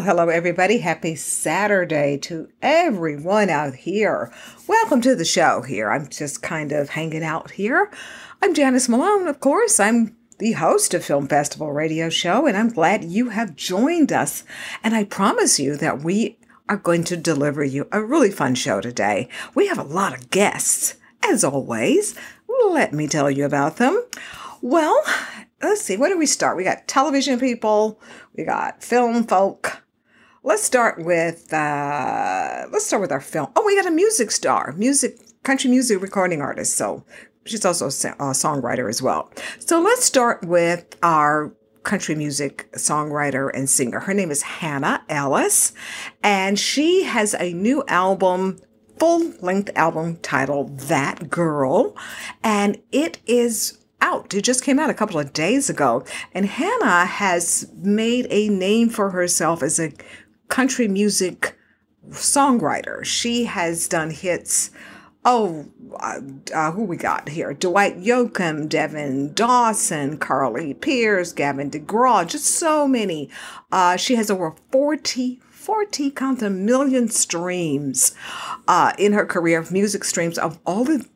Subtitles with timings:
[0.00, 0.78] Well, hello, everybody.
[0.78, 4.32] Happy Saturday to everyone out here.
[4.66, 5.90] Welcome to the show here.
[5.90, 7.90] I'm just kind of hanging out here.
[8.40, 9.78] I'm Janice Malone, of course.
[9.78, 14.42] I'm the host of Film Festival Radio Show, and I'm glad you have joined us.
[14.82, 18.80] And I promise you that we are going to deliver you a really fun show
[18.80, 19.28] today.
[19.54, 22.14] We have a lot of guests, as always.
[22.70, 24.02] Let me tell you about them.
[24.62, 24.98] Well,
[25.62, 26.56] let's see, where do we start?
[26.56, 28.00] We got television people,
[28.34, 29.82] we got film folk.
[30.42, 33.48] Let's start with uh let's start with our film.
[33.54, 36.76] Oh, we got a music star, music country music recording artist.
[36.76, 37.04] So
[37.44, 39.30] she's also a songwriter as well.
[39.58, 44.00] So let's start with our country music songwriter and singer.
[44.00, 45.74] Her name is Hannah Ellis,
[46.22, 48.60] and she has a new album
[48.98, 51.94] full length album titled That Girl,
[52.42, 54.34] and it is out.
[54.34, 56.04] It just came out a couple of days ago.
[56.32, 59.92] And Hannah has made a name for herself as a
[60.50, 61.56] country music
[62.10, 63.04] songwriter.
[63.04, 64.70] She has done hits.
[65.24, 65.66] Oh,
[65.98, 66.20] uh,
[66.54, 67.52] uh, who we got here?
[67.52, 73.28] Dwight Yoakam, Devin Dawson, Carly Pearce, Gavin DeGraw, just so many.
[73.70, 78.14] Uh, she has over 40, 40, count them, million streams
[78.66, 81.06] uh, in her career of music streams of all the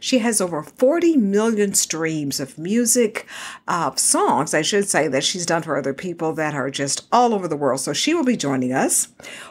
[0.00, 3.26] she has over 40 million streams of music,
[3.66, 7.34] uh, songs, I should say, that she's done for other people that are just all
[7.34, 7.80] over the world.
[7.80, 9.08] So she will be joining us.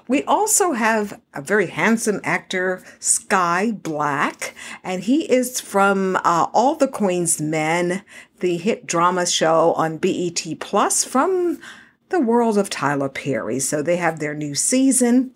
[0.08, 4.54] We also have a very handsome actor, Skyh Black,
[4.84, 8.04] and he is from uh, All the Queen's Men,
[8.40, 11.60] the hit drama show on BET Plus from
[12.10, 13.60] the world of Tyler Perry.
[13.60, 15.32] So they have their new season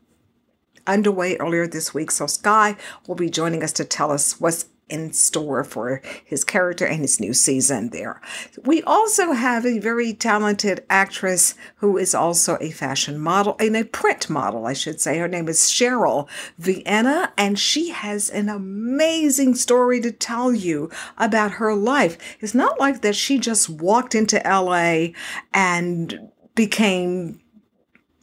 [0.88, 2.11] underway earlier this week.
[2.11, 2.77] So Skyh
[3.07, 7.19] will be joining us to tell us what's in store for his character and his
[7.19, 8.22] new season there.
[8.63, 13.85] We also have a very talented actress who is also a fashion model and a
[13.85, 15.18] print model, I should say.
[15.18, 21.51] Her name is Cheryl Vienna, and she has an amazing story to tell you about
[21.51, 22.18] her life.
[22.40, 25.13] It's not like that she just walked into LA
[25.53, 27.40] and became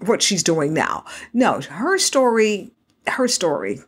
[0.00, 1.04] what she's doing now.
[1.32, 2.72] No, her story
[3.06, 3.80] her story.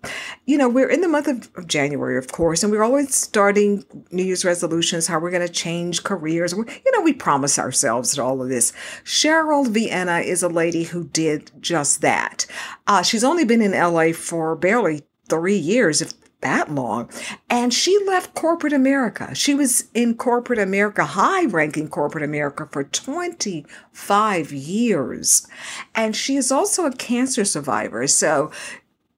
[0.46, 4.24] You know, we're in the month of, January, of course, and we're always starting New
[4.24, 6.52] Year's resolutions, how we're going to change careers.
[6.52, 8.72] You know, we promise ourselves all of this.
[9.04, 12.46] Cheryl Vienna is a lady who did just that.
[12.86, 17.10] Uh, she's only been in LA for barely three years, if that long.
[17.48, 19.34] And she left corporate America.
[19.34, 25.46] She was in corporate America, high ranking corporate America for 25 years.
[25.94, 28.06] And she is also a cancer survivor.
[28.06, 28.50] So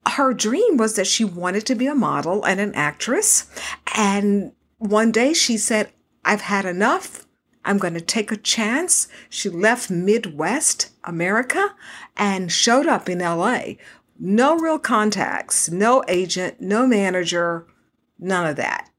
[0.07, 3.47] her dream was that she wanted to be a model and an actress.
[3.95, 5.93] And one day she said,
[6.25, 7.27] I've had enough.
[7.65, 9.09] I'm going to take a chance.
[9.31, 11.75] She left Midwest America
[12.17, 13.75] and showed up in LA.
[14.19, 17.67] No real contacts, no agent, no manager,
[18.19, 18.91] none of that.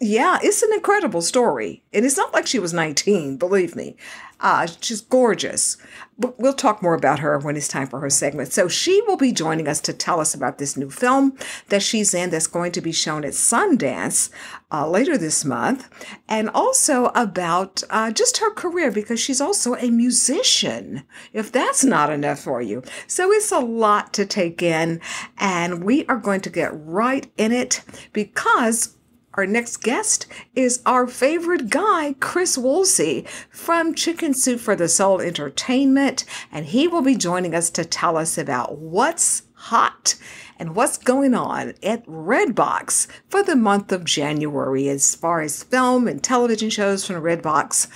[0.00, 1.82] Yeah, it's an incredible story.
[1.92, 3.96] And it's not like she was 19, believe me.
[4.40, 5.76] Uh, she's gorgeous.
[6.16, 8.52] But we'll talk more about her when it's time for her segment.
[8.52, 11.36] So she will be joining us to tell us about this new film
[11.68, 14.30] that she's in that's going to be shown at Sundance
[14.70, 15.88] uh, later this month,
[16.28, 22.10] and also about uh, just her career because she's also a musician, if that's not
[22.10, 22.82] enough for you.
[23.06, 25.00] So it's a lot to take in,
[25.38, 27.82] and we are going to get right in it
[28.12, 28.97] because
[29.38, 30.26] our next guest
[30.56, 36.88] is our favorite guy, Chris Woolsey from Chicken Soup for the Soul Entertainment, and he
[36.88, 40.16] will be joining us to tell us about what's hot
[40.58, 46.08] and what's going on at Redbox for the month of January as far as film
[46.08, 47.86] and television shows from Redbox.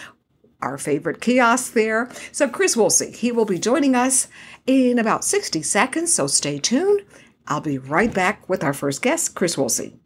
[0.61, 2.09] Our favorite kiosk there.
[2.31, 4.29] So, Chris Woolsey, he will be joining us
[4.65, 7.03] in about 60 seconds, so stay tuned.
[7.49, 9.99] I'll be right back with our first guest, Chris Woolsey.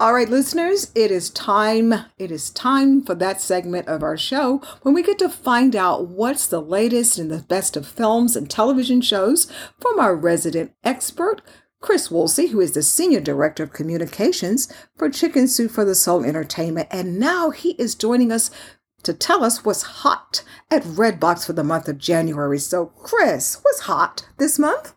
[0.00, 1.94] All right, listeners, it is time.
[2.18, 6.08] It is time for that segment of our show when we get to find out
[6.08, 9.50] what's the latest and the best of films and television shows
[9.80, 11.40] from our resident expert,
[11.80, 16.24] Chris Woolsey, who is the Senior Director of Communications for Chicken Soup for the Soul
[16.24, 16.88] Entertainment.
[16.90, 18.50] And now he is joining us
[19.04, 22.58] to tell us what's hot at Redbox for the month of January.
[22.58, 24.94] So, Chris, what's hot this month?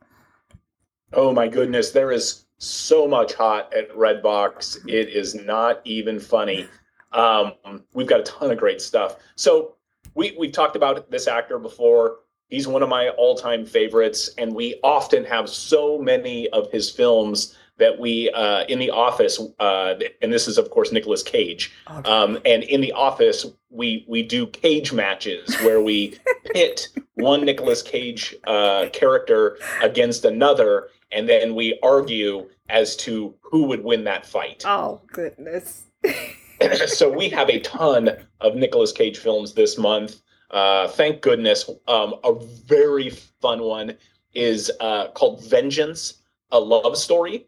[1.14, 4.88] Oh my goodness, there is so much hot at Redbox.
[4.88, 6.68] It is not even funny.
[7.12, 7.54] Um,
[7.94, 9.18] we've got a ton of great stuff.
[9.36, 9.76] So
[10.14, 12.20] we we've talked about this actor before.
[12.48, 17.58] He's one of my all-time favorites, and we often have so many of his films
[17.78, 21.72] that we uh, in the office, uh, and this is of course Nicolas Cage.
[21.88, 26.18] Um, and in the office, we we do cage matches where we
[26.54, 26.90] pit
[27.22, 33.84] one Nicolas Cage uh, character against another, and then we argue as to who would
[33.84, 34.64] win that fight.
[34.66, 35.84] Oh, goodness.
[36.88, 38.10] so we have a ton
[38.40, 40.22] of Nicolas Cage films this month.
[40.52, 41.70] Uh, thank goodness.
[41.88, 42.34] Um, a
[42.66, 43.98] very fun one
[44.34, 46.16] is uh, called Vengeance,
[46.52, 47.48] a love story.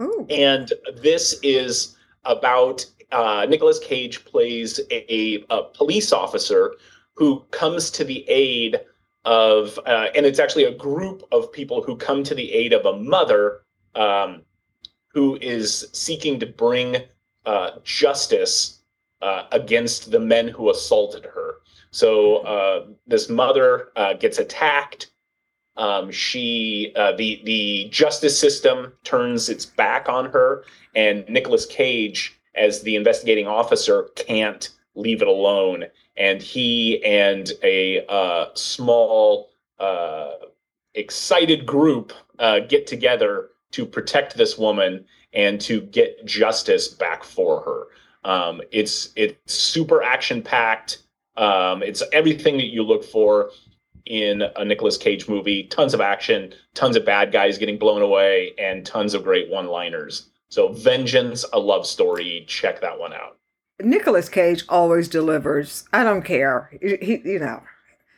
[0.00, 0.26] Ooh.
[0.28, 6.74] And this is about uh, Nicolas Cage plays a, a police officer
[7.14, 8.80] who comes to the aid
[9.24, 12.84] of, uh, and it's actually a group of people who come to the aid of
[12.86, 13.62] a mother
[13.94, 14.42] um,
[15.08, 16.96] who is seeking to bring
[17.46, 18.80] uh, justice
[19.22, 21.56] uh, against the men who assaulted her.
[21.90, 25.10] So uh, this mother uh, gets attacked.
[25.76, 32.38] Um, she uh, the the justice system turns its back on her, and Nicolas Cage,
[32.54, 35.84] as the investigating officer, can't leave it alone.
[36.16, 40.32] And he and a uh, small, uh,
[40.94, 47.60] excited group uh, get together to protect this woman and to get justice back for
[47.62, 47.86] her.
[48.30, 51.02] Um, it's it's super action packed.
[51.36, 53.50] Um, it's everything that you look for
[54.06, 55.64] in a Nicolas Cage movie.
[55.64, 60.28] Tons of action, tons of bad guys getting blown away, and tons of great one-liners.
[60.50, 62.44] So, Vengeance, a love story.
[62.46, 63.38] Check that one out.
[63.80, 65.84] Nicolas Cage always delivers.
[65.92, 66.70] I don't care.
[66.80, 67.62] He, he- you know,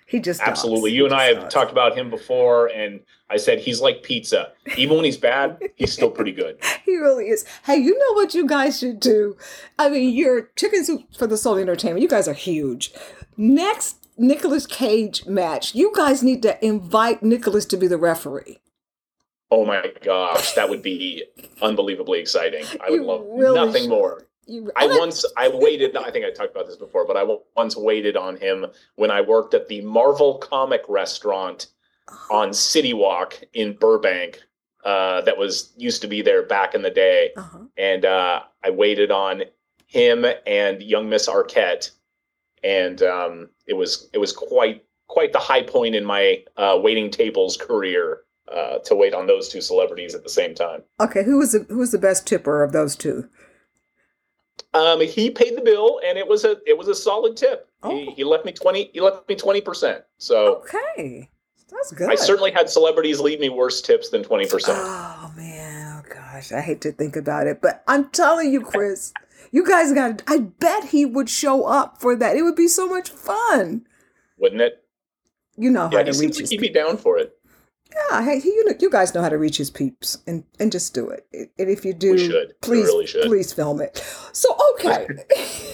[0.06, 0.48] he just does.
[0.48, 0.90] Absolutely.
[0.90, 1.52] He You and I have does.
[1.52, 3.00] talked about him before, and
[3.30, 4.52] I said he's like pizza.
[4.76, 6.58] Even when he's bad, he's still pretty good.
[6.86, 7.44] He really is.
[7.64, 9.36] Hey, you know what you guys should do?
[9.76, 12.00] I mean, you're Chicken Soup for the Soul Entertainment.
[12.00, 12.92] You guys are huge.
[13.36, 18.58] Next Nicolas Cage match, you guys need to invite Nicolas to be the referee.
[19.50, 21.24] Oh my gosh, that would be
[21.60, 22.64] unbelievably exciting.
[22.80, 23.90] I would love really nothing should.
[23.90, 24.22] more.
[24.46, 25.96] You, I I- once I waited.
[25.96, 27.24] I think I talked about this before, but I
[27.56, 31.66] once waited on him when I worked at the Marvel Comic Restaurant
[32.30, 34.40] on City Walk in Burbank.
[34.84, 37.58] Uh, that was used to be there back in the day, Uh-huh.
[37.76, 39.42] and uh, I waited on
[39.88, 41.90] him and young Miss Arquette,
[42.62, 47.10] and um, it was it was quite quite the high point in my uh, waiting
[47.10, 48.20] tables career
[48.54, 50.84] uh, to wait on those two celebrities at the same time.
[51.00, 53.28] Okay, who was the who was the best tipper of those two?
[54.74, 57.68] Um, he paid the bill, and it was a it was a solid tip.
[57.82, 57.90] Oh.
[57.90, 58.90] He, he left me twenty.
[58.92, 60.04] He left me twenty percent.
[60.18, 61.30] So Okay,
[61.70, 62.10] that's good.
[62.10, 64.78] I certainly had celebrities leave me worse tips than twenty percent.
[64.80, 69.12] Oh man, oh gosh, I hate to think about it, but I'm telling you, Chris,
[69.50, 70.22] you guys got.
[70.26, 72.36] I bet he would show up for that.
[72.36, 73.86] It would be so much fun.
[74.38, 74.82] Wouldn't it?
[75.56, 77.35] You know Yeah, how he to seems reach like he'd be down for it.
[77.96, 80.94] Yeah, hey, you know, you guys know how to reach his peeps, and and just
[80.94, 81.26] do it.
[81.32, 82.12] And if you do,
[82.60, 83.26] please, really should.
[83.26, 83.96] please film it.
[84.32, 85.06] So okay,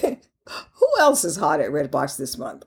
[0.71, 2.65] who else is hot at Redbox this month?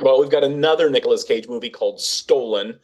[0.00, 2.78] Well, we've got another Nicolas Cage movie called Stolen,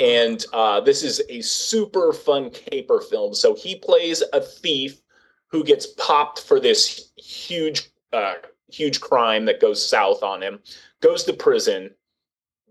[0.00, 3.34] and uh, this is a super fun caper film.
[3.34, 5.00] So he plays a thief
[5.48, 8.34] who gets popped for this huge, uh,
[8.68, 10.58] huge crime that goes south on him,
[11.00, 11.90] goes to prison,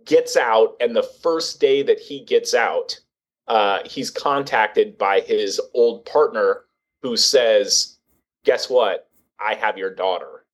[0.06, 3.00] gets out, and the first day that he gets out,
[3.48, 6.66] uh, he's contacted by his old partner
[7.02, 7.98] who says,
[8.46, 9.10] "Guess what?
[9.40, 10.46] I have your daughter,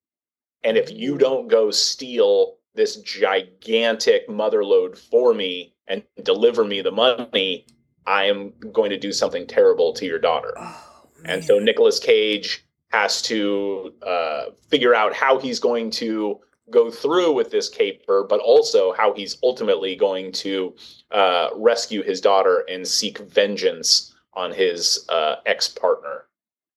[0.64, 6.82] and if you don't go steal." this gigantic mother lode for me and deliver me
[6.82, 7.66] the money,
[8.06, 10.54] I am going to do something terrible to your daughter.
[10.58, 11.60] Oh, And so.
[11.60, 16.40] Nicolas Cage has to uh, figure out how he's going to
[16.72, 20.76] go through with this caper, but also how he's ultimately going to
[21.12, 26.26] uh, rescue his daughter and seek vengeance on his uh, ex partner.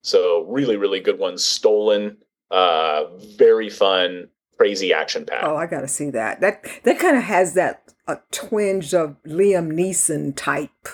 [0.02, 1.38] So, really, really good one.
[1.38, 2.16] Stolen,
[2.50, 3.04] uh,
[3.37, 5.44] very fun, crazy action pack.
[5.44, 6.40] Oh, I gotta see that.
[6.40, 10.88] That that kind of has that a twinge of Liam Neeson type,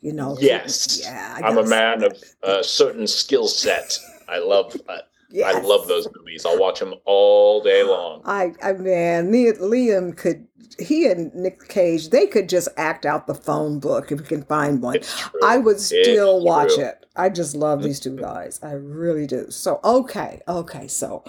[0.00, 0.36] you know.
[0.40, 1.00] Yes.
[1.02, 1.38] Yeah.
[1.40, 3.98] I I'm a man of a certain skill set.
[4.28, 5.00] I love I,
[5.30, 5.54] Yes.
[5.56, 6.46] I love those movies.
[6.46, 8.22] I'll watch them all day long.
[8.24, 10.46] I, I man, Liam could.
[10.78, 14.42] He and Nick Cage, they could just act out the phone book if we can
[14.44, 14.98] find one.
[15.42, 16.84] I would still It's watch true.
[16.84, 17.06] it.
[17.16, 18.60] I just love these two guys.
[18.62, 19.50] I really do.
[19.50, 20.86] So okay, okay.
[20.86, 21.24] So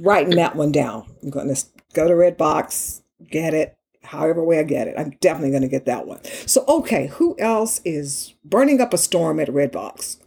[0.00, 1.06] writing that one down.
[1.22, 1.64] I'm going to
[1.94, 3.00] go to Redbox,
[3.30, 3.76] get it.
[4.02, 6.22] However way I get it, I'm definitely going to get that one.
[6.46, 10.18] So okay, who else is burning up a storm at Redbox?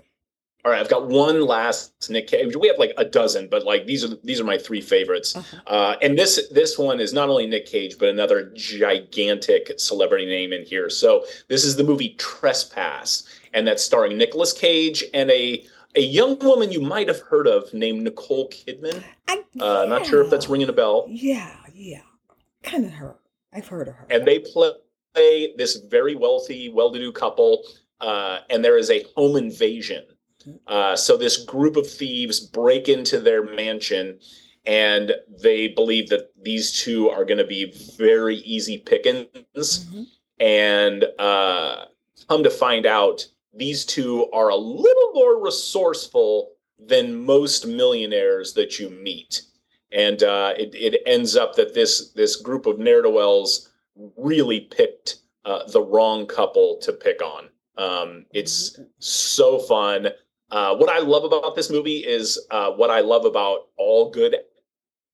[0.67, 2.53] All right, I've got one last Nick Cage.
[2.57, 5.33] We have like a dozen, but like these are these are my three favorites.
[5.33, 5.57] Uh-huh.
[5.65, 10.51] Uh, and this this one is not only Nick Cage, but another gigantic celebrity name
[10.51, 10.89] in here.
[10.89, 16.37] So this is the movie Trespass, and that's starring Nicolas Cage and a a young
[16.39, 19.01] woman you might have heard of named Nicole Kidman.
[19.29, 21.05] I, Uh, Not sure if that's ringing a bell.
[21.07, 22.01] Yeah, yeah,
[22.63, 23.15] kind of her.
[23.53, 24.07] I've heard of her.
[24.09, 24.73] and they play
[25.55, 27.63] this very wealthy, well-to-do couple,
[28.01, 30.03] uh, and there is a home invasion.
[30.67, 34.19] Uh, so this group of thieves break into their mansion,
[34.65, 39.85] and they believe that these two are going to be very easy pickings.
[39.85, 40.05] Mhm.
[40.39, 41.85] And uh,
[42.27, 48.77] come to find out, these two are a little more resourceful than most millionaires that
[48.79, 49.41] you meet.
[49.91, 53.69] And uh, it, it ends up that this this group of ne'er do wells
[54.17, 57.49] really picked uh, the wrong couple to pick on.
[57.77, 60.09] Um, it's so fun.
[60.49, 64.35] Uh, what I love about this movie is uh, what I love about all good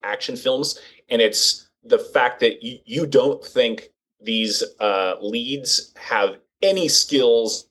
[0.03, 3.89] action films, and it's the fact that you, you don't think
[4.21, 7.67] these uh, leads have any skills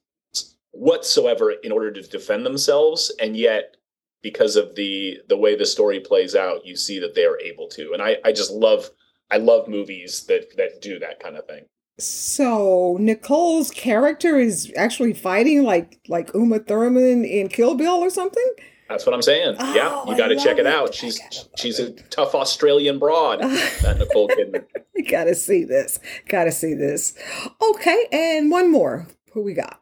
[0.73, 3.77] whatsoever in order to defend themselves, and yet
[4.23, 7.69] because of the the way the story plays out, you see that they are able
[7.69, 7.93] to.
[7.93, 8.91] And I, I just love
[9.31, 11.65] I love movies that that do that kind of thing.
[12.03, 18.51] So Nicole's character is actually fighting like like Uma Thurman in Kill Bill or something.
[18.89, 19.57] That's what I'm saying.
[19.59, 20.67] Oh, yeah, you got to check it it.
[20.67, 20.95] out.
[20.95, 23.41] She's She's she's a tough Australian broad.
[23.83, 24.65] that Nicole Kidman.
[24.97, 25.99] I gotta see this.
[26.29, 27.15] Gotta see this.
[27.63, 29.07] Okay, and one more.
[29.33, 29.81] Who we got?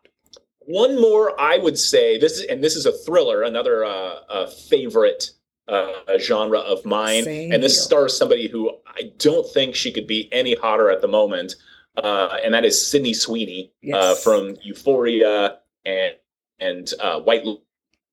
[0.61, 4.47] One more, I would say this is, and this is a thriller, another uh, uh,
[4.47, 5.33] favorite
[5.67, 7.25] uh, genre of mine.
[7.25, 7.83] Same and this here.
[7.83, 11.57] stars somebody who I don't think she could be any hotter at the moment,
[11.97, 16.15] uh, and that is Sydney Sweeney uh, from Euphoria and
[16.59, 17.45] and uh, White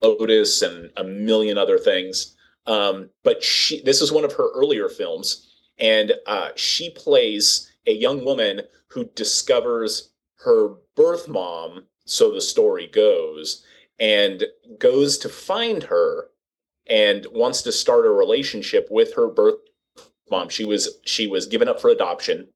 [0.01, 2.35] Lotus and a million other things.
[2.65, 7.93] Um, but she, this is one of her earlier films, and uh, she plays a
[7.93, 13.65] young woman who discovers her birth mom, so the story goes,
[13.99, 14.45] and
[14.79, 16.29] goes to find her
[16.87, 19.59] and wants to start a relationship with her birth
[20.29, 20.49] mom.
[20.49, 22.47] She was she was given up for adoption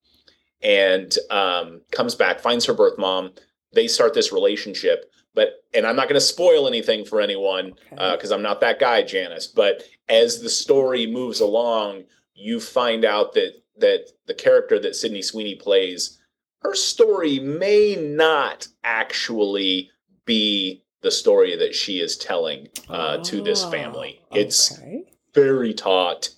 [0.63, 3.31] and um, comes back, finds her birth mom.
[3.73, 8.11] They start this relationship, but and I'm not going to spoil anything for anyone Okay.
[8.15, 9.47] because I'm not that guy, Janice.
[9.47, 12.03] But as the story moves along,
[12.35, 16.19] you find out that that the character that Sydney Sweeney plays,
[16.61, 19.89] her story may not actually
[20.25, 24.19] be the story that she is telling uh, to this family.
[24.31, 25.03] Ah, It's okay.
[25.33, 26.29] very taut.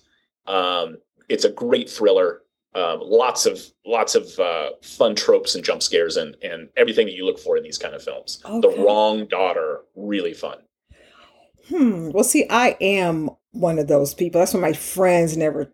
[0.46, 2.40] Um, it's a great thriller.
[2.76, 7.14] Um, lots of lots of uh, fun tropes and jump scares and and everything that
[7.14, 8.42] you look for in these kind of films.
[8.44, 8.60] Okay.
[8.60, 10.58] The Wrong Daughter, really fun.
[11.68, 12.10] Hmm.
[12.10, 14.40] Well, see, I am one of those people.
[14.40, 15.72] That's why my friends never.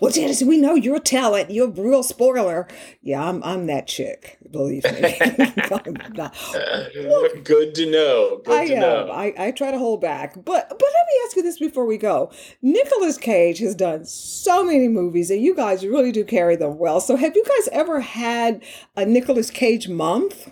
[0.00, 1.50] Well, Janice, we know you're a talent.
[1.50, 2.66] You're a real spoiler.
[3.02, 3.42] Yeah, I'm.
[3.44, 4.38] I'm that chick.
[4.50, 5.16] Believe me.
[5.20, 5.94] I'm.
[7.44, 8.40] Good to know.
[8.44, 8.80] Good I to am.
[8.80, 9.10] know.
[9.12, 10.34] I, I try to hold back.
[10.34, 12.30] But but let me ask you this before we go.
[12.62, 17.00] Nicolas Cage has done so many movies and you guys really do carry them well.
[17.00, 18.62] So have you guys ever had
[18.96, 20.50] a Nicolas Cage month?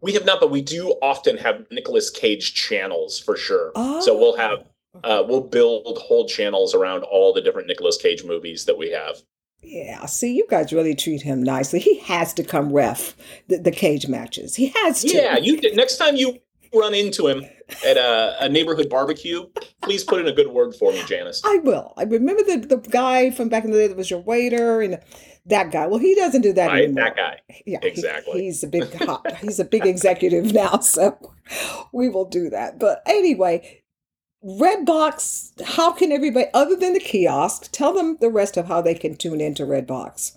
[0.00, 3.72] We have not, but we do often have Nicolas Cage channels for sure.
[4.00, 4.66] So we'll have Oh.
[5.02, 9.16] Uh, we'll build whole channels around all the different Nicolas Cage movies that we have.
[9.62, 11.80] Yeah, see, you guys really treat him nicely.
[11.80, 13.16] He has to come ref
[13.48, 14.54] the, the cage matches.
[14.56, 15.08] He has to.
[15.16, 16.38] Yeah, you next time you
[16.74, 17.44] run into him
[17.86, 19.46] at a, a neighborhood barbecue,
[19.80, 21.40] please put in a good word for me, Janice.
[21.46, 21.94] I will.
[21.96, 25.00] I remember the, the guy from back in the day that was your waiter and
[25.46, 25.86] that guy.
[25.86, 27.04] Well, he doesn't do that Right, anymore.
[27.04, 27.40] that guy.
[27.64, 28.42] Yeah, he- Exactly.
[28.42, 31.16] he's a big hot, he's a big executive now, so
[31.92, 32.78] we will do that.
[32.78, 33.82] But anyway,
[34.44, 38.94] Redbox, how can everybody other than the kiosk tell them the rest of how they
[38.94, 40.36] can tune into Redbox?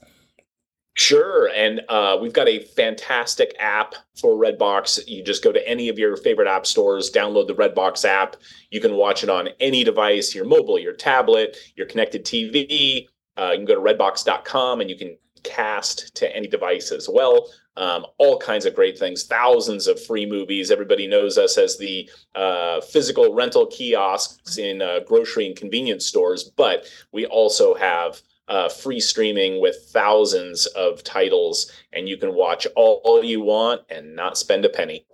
[0.94, 5.00] Sure, and uh, we've got a fantastic app for Redbox.
[5.08, 8.38] You just go to any of your favorite app stores, download the Redbox app.
[8.72, 13.08] You can watch it on any device, your mobile, your tablet, your connected TV.
[13.38, 17.50] Uh, you can go to redbox.com and you can cast to any device as well.
[17.76, 20.72] Um, all kinds of great things, thousands of free movies.
[20.72, 26.44] Everybody knows us as the uh, physical rental kiosks in uh, grocery and convenience stores,
[26.44, 32.66] but we also have uh, free streaming with thousands of titles, and you can watch
[32.76, 35.06] all, all you want and not spend a penny.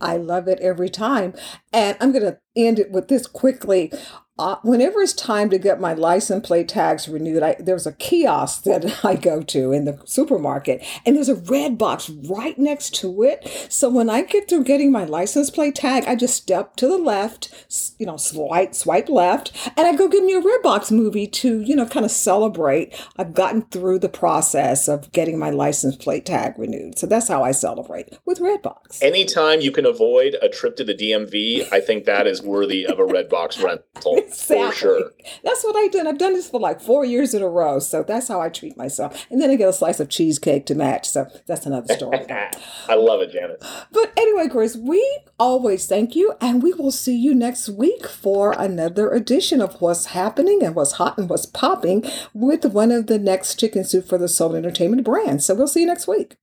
[0.00, 1.32] I love it every time.
[1.72, 3.92] And I'm going to end it with this quickly.
[4.38, 8.62] Uh, whenever it's time to get my license plate tags renewed, I, there's a kiosk
[8.64, 13.22] that I go to in the supermarket, and there's a red box right next to
[13.22, 13.46] it.
[13.68, 16.96] So when I get through getting my license plate tag, I just step to the
[16.96, 21.26] left, you know, swipe swipe left, and I go give me a red box movie
[21.26, 22.94] to, you know, kind of celebrate.
[23.18, 26.98] I've gotten through the process of getting my license plate tag renewed.
[26.98, 29.02] So that's how I celebrate with Redbox.
[29.02, 32.98] Anytime you can avoid a trip to the DMV, I think that is worthy of
[32.98, 35.10] a Redbox rental for sure.
[35.44, 36.06] That's what I did.
[36.06, 37.78] I've done this for like four years in a row.
[37.78, 39.26] So that's how I treat myself.
[39.30, 41.08] And then I get a slice of cheesecake to match.
[41.08, 42.18] So that's another story.
[42.30, 43.64] I love it, Janet.
[43.92, 45.04] but anyway, Chris, we
[45.38, 46.34] always thank you.
[46.40, 50.92] And we will see you next week for another edition of What's Happening and What's
[50.92, 55.04] Hot and What's Popping with one of the next Chicken Soup for the Soul Entertainment
[55.04, 55.46] brands.
[55.46, 56.36] So we'll see you next week.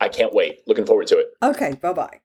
[0.00, 0.60] I can't wait.
[0.66, 1.28] Looking forward to it.
[1.42, 1.74] Okay.
[1.74, 2.20] Bye bye.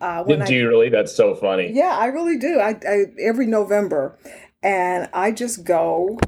[0.00, 0.88] Uh, when I- Do you really?
[0.88, 1.70] That's so funny.
[1.72, 2.58] Yeah, I really do.
[2.60, 4.18] I, I every November,
[4.62, 6.18] and I just go.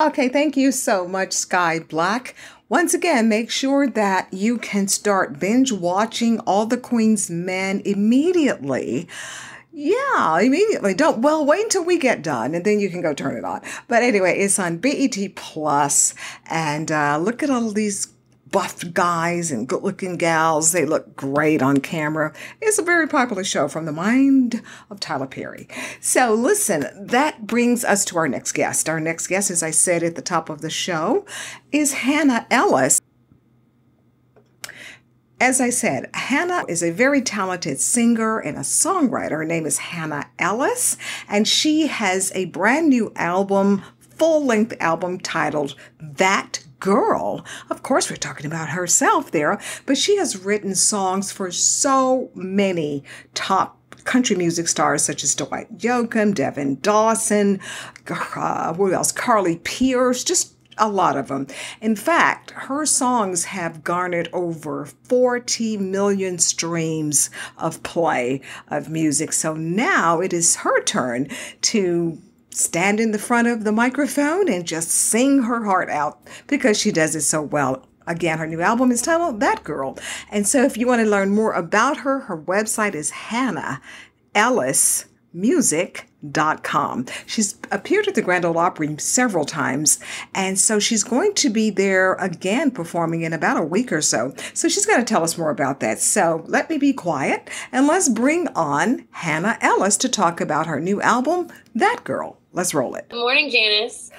[0.00, 2.34] Okay, thank you so much, Skyh Black.
[2.68, 9.08] Once again, make sure that you can start binge watching All the Queen's Men immediately.
[9.78, 10.94] Yeah, immediately.
[10.94, 13.60] Don't well wait until we get done and then you can go turn it on.
[13.88, 16.14] But anyway, it's on BET Plus,
[16.46, 18.06] and uh, look at all these
[18.50, 20.72] buff guys and good-looking gals.
[20.72, 22.32] They look great on camera.
[22.62, 25.68] It's a very popular show from the mind of Tyler Perry.
[26.00, 28.88] So listen, that brings us to our next guest.
[28.88, 31.26] Our next guest, as I said at the top of the show,
[31.70, 32.98] is Hannah Ellis.
[35.38, 39.32] As I said, Hannah is a very talented singer and a songwriter.
[39.32, 40.96] Her name is Hannah Ellis,
[41.28, 47.44] and she has a brand new album, full length album titled That Girl.
[47.68, 53.04] Of course, we're talking about herself there, but she has written songs for so many
[53.34, 57.60] top country music stars such as Dwight Yoakam, Devin Dawson,
[58.08, 59.12] uh, who else?
[59.12, 61.46] Carly Pearce, just a lot of them.
[61.80, 69.32] In fact, her songs have garnered over 40 million streams of play of music.
[69.32, 71.28] So now it is her turn
[71.62, 72.18] to
[72.50, 76.90] stand in the front of the microphone and just sing her heart out because she
[76.90, 77.86] does it so well.
[78.06, 79.98] Again, her new album is titled That Girl.
[80.30, 83.80] And so if you want to learn more about her, her website is Hannah
[84.34, 85.06] Ellis
[86.26, 87.06] music.com.
[87.26, 89.98] She's appeared at the Grand Ole Opry several times,
[90.34, 94.34] and so she's going to be there again performing in about a week or so.
[94.54, 96.00] So she's going to tell us more about that.
[96.00, 100.80] So let me be quiet and let's bring on Hannah Ellis to talk about her
[100.80, 102.38] new album, That Girl.
[102.52, 103.08] Let's roll it.
[103.10, 104.10] Good morning, Janice.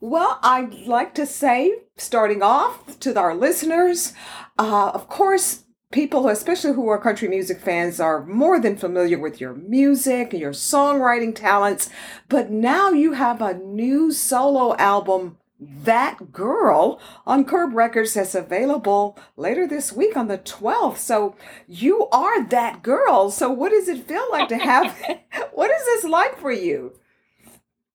[0.00, 4.12] Well, I'd like to say, starting off to our listeners,
[4.58, 9.40] uh, of course, people, especially who are country music fans, are more than familiar with
[9.40, 11.88] your music and your songwriting talents.
[12.28, 19.18] But now you have a new solo album, That Girl, on Curb Records that's available
[19.36, 20.98] later this week on the 12th.
[20.98, 23.30] So you are that girl.
[23.30, 24.96] So what does it feel like to have?
[25.52, 26.92] what is this like for you?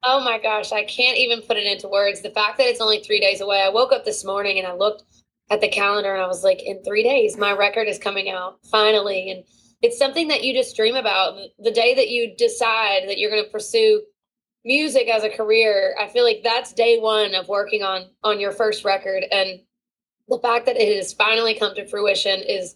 [0.04, 2.22] Oh my gosh, I can't even put it into words.
[2.22, 3.62] The fact that it's only three days away.
[3.62, 5.04] I woke up this morning and I looked
[5.52, 8.60] at the calendar and I was like, in three days, my record is coming out
[8.72, 9.30] finally.
[9.30, 9.44] And
[9.82, 11.38] it's something that you just dream about.
[11.60, 14.02] The day that you decide that you're going to pursue
[14.64, 18.54] music as a career, I feel like that's day one of working on on your
[18.54, 19.26] first record.
[19.30, 19.60] And
[20.30, 22.76] the fact that it has finally come to fruition is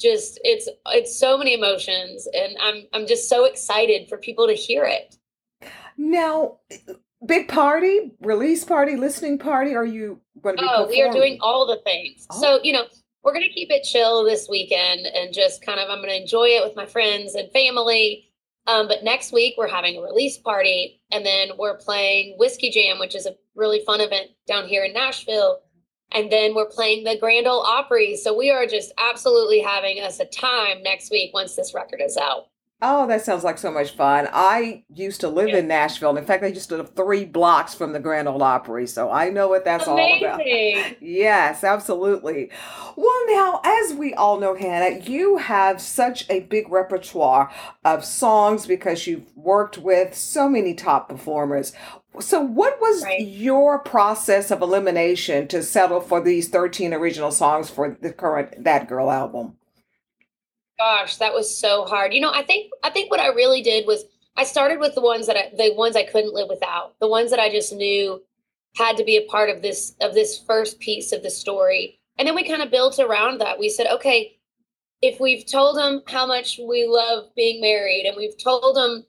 [0.00, 4.54] just it's it's so many emotions and I'm I'm just so excited for people to
[4.54, 5.16] hear it.
[5.96, 6.58] Now,
[7.26, 9.74] big party, release party, listening party.
[9.74, 10.68] Are you going to be?
[10.70, 12.26] Oh, we are doing all the things.
[12.30, 12.40] Oh.
[12.40, 12.84] So, you know,
[13.22, 16.20] we're going to keep it chill this weekend and just kind of, I'm going to
[16.20, 18.26] enjoy it with my friends and family.
[18.66, 22.98] Um, but next week, we're having a release party and then we're playing Whiskey Jam,
[22.98, 25.60] which is a really fun event down here in Nashville.
[26.12, 28.16] And then we're playing the Grand Ole Opry.
[28.16, 32.16] So we are just absolutely having us a time next week once this record is
[32.16, 32.46] out.
[32.82, 34.26] Oh, that sounds like so much fun.
[34.32, 35.58] I used to live Yeah.
[35.58, 36.16] in Nashville.
[36.16, 39.28] In fact, I used to live three blocks from the Grand Ole Opry, so I
[39.28, 40.40] know what that's all about.
[41.00, 42.50] Yes, absolutely.
[42.96, 47.50] Well, now, as we all know, Hannah, you have such a big repertoire
[47.84, 51.72] of songs because you've worked with so many top performers.
[52.18, 53.20] So, what was Right.
[53.20, 58.88] your process of elimination to settle for these 13 original songs for the current That
[58.88, 59.56] Girl album?
[60.80, 62.14] Gosh, that was so hard.
[62.14, 64.02] You know, I think I think what I really did was
[64.38, 67.28] I started with the ones that I, the ones I couldn't live without, the ones
[67.30, 68.22] that I just knew
[68.76, 72.00] had to be a part of this of this first piece of the story.
[72.16, 73.58] And then we kind of built around that.
[73.58, 74.38] We said, okay,
[75.02, 79.04] if we've told them how much we love being married, and we've told them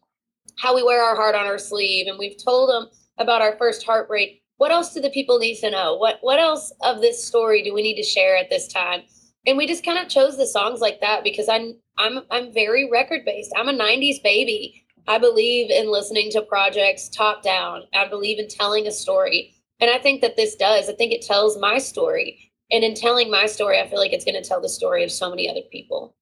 [0.58, 3.86] how we wear our heart on our sleeve, and we've told them about our first
[3.86, 5.96] heartbreak, what else do the people need to know?
[5.96, 9.04] What what else of this story do we need to share at this time?
[9.46, 12.90] And we just kind of chose the songs like that because I'm I'm I'm very
[12.90, 13.54] record based.
[13.56, 14.86] I'm a 90s baby.
[15.08, 17.84] I believe in listening to projects top down.
[17.94, 19.56] I believe in telling a story.
[19.80, 20.90] And I think that this does.
[20.90, 22.52] I think it tells my story.
[22.72, 25.12] And in telling my story, I feel like it's going to tell the story of
[25.12, 26.16] so many other people.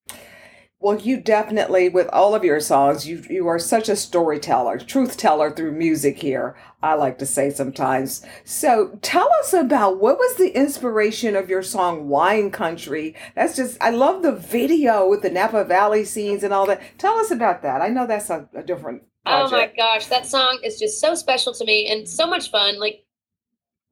[0.82, 5.18] Well, you definitely, with all of your songs, you you are such a storyteller, truth
[5.18, 6.56] teller through music here.
[6.82, 8.24] I like to say sometimes.
[8.44, 13.76] So, tell us about what was the inspiration of your song "Wine Country." That's just,
[13.82, 16.80] I love the video with the Napa Valley scenes and all that.
[16.96, 17.82] Tell us about that.
[17.82, 21.52] I know that's a, a different Oh my gosh, that song is just so special
[21.52, 22.80] to me and so much fun.
[22.80, 23.04] Like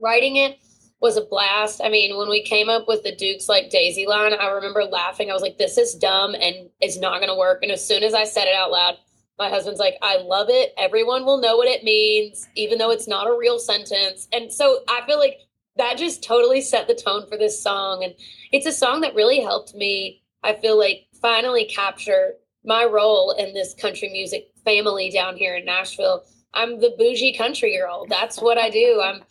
[0.01, 0.59] writing it
[1.01, 1.81] was a blast.
[1.83, 5.31] I mean, when we came up with the Dukes like Daisy line, I remember laughing.
[5.31, 7.63] I was like, this is dumb and it's not going to work.
[7.63, 8.97] And as soon as I said it out loud,
[9.39, 10.75] my husband's like, I love it.
[10.77, 14.27] Everyone will know what it means, even though it's not a real sentence.
[14.33, 15.39] And so I feel like
[15.77, 18.03] that just totally set the tone for this song.
[18.03, 18.15] And
[18.51, 22.35] it's a song that really helped me, I feel like, finally capture
[22.65, 26.25] my role in this country music family down here in Nashville.
[26.55, 28.07] I'm the bougie country girl.
[28.09, 29.01] That's what I do.
[29.03, 29.23] I'm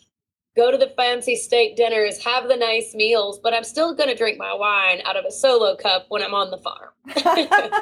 [0.58, 4.16] go to the fancy steak dinners, have the nice meals, but I'm still going to
[4.16, 6.90] drink my wine out of a solo cup when I'm on the farm.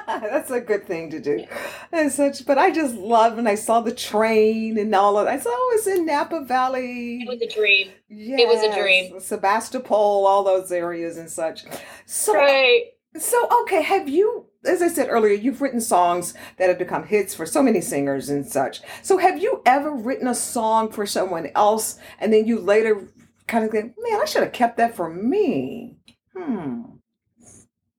[0.06, 1.44] That's a good thing to do.
[1.90, 5.34] And such, but I just love when I saw the train and all of that.
[5.34, 7.22] I saw oh, it's in Napa Valley.
[7.22, 7.90] It was a dream.
[8.08, 9.18] Yes, was a dream.
[9.18, 11.64] Sebastopol, all those areas and such.
[12.04, 12.92] So, Right.
[13.20, 17.34] So okay, have you, as I said earlier, you've written songs that have become hits
[17.34, 18.80] for so many singers and such.
[19.02, 23.08] So, have you ever written a song for someone else and then you later
[23.46, 25.96] kind of think, man, I should have kept that for me?
[26.36, 26.82] Hmm.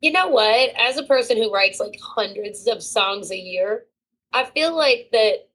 [0.01, 0.71] You know what?
[0.77, 3.85] As a person who writes like hundreds of songs a year,
[4.31, 5.47] I feel like that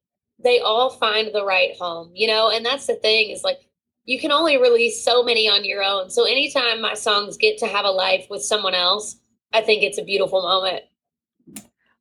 [0.43, 2.51] they all find the right home, you know?
[2.51, 3.61] And that's the thing is like
[4.05, 6.11] you can only release so many on your own.
[6.11, 9.17] So anytime my songs get to have a life with someone else,
[9.53, 10.85] I think it's a beautiful moment.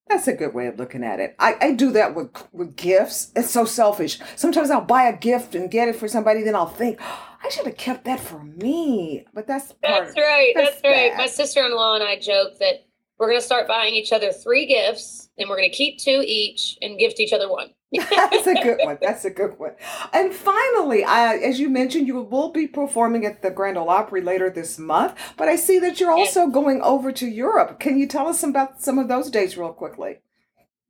[0.07, 1.35] That's a good way of looking at it.
[1.39, 3.31] I, I do that with with gifts.
[3.35, 4.19] It's so selfish.
[4.35, 7.65] Sometimes I'll buy a gift and get it for somebody, then I'll think, I should
[7.65, 9.25] have kept that for me.
[9.33, 10.51] But that's That's right.
[10.55, 11.17] that's That's, right.
[11.17, 12.85] My sister in law and I joke that
[13.17, 16.23] we're going to start buying each other three gifts and we're going to keep two
[16.25, 17.71] each and gift each other one.
[17.91, 18.97] That's a good one.
[19.01, 19.73] That's a good one.
[20.13, 24.21] And finally, I, as you mentioned, you will be performing at the Grand Ole Opry
[24.21, 25.17] later this month.
[25.35, 27.79] But I see that you're also going over to Europe.
[27.79, 30.19] Can you tell us about some of those dates real quickly?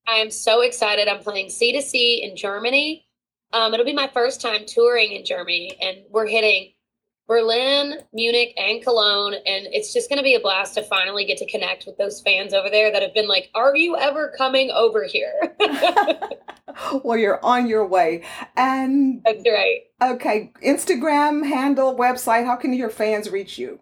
[0.08, 1.08] I am so excited.
[1.08, 3.08] I'm playing C2C in Germany.
[3.54, 6.74] Um, it'll be my first time touring in Germany, and we're hitting
[7.32, 9.36] Berlin, Munich, and Cologne.
[9.36, 12.20] And it's just going to be a blast to finally get to connect with those
[12.22, 15.34] fans over there that have been like, Are you ever coming over here?
[17.04, 18.24] well, you're on your way.
[18.58, 19.82] And That's right.
[20.02, 22.46] okay, Instagram handle, website.
[22.46, 23.80] How can your fans reach you?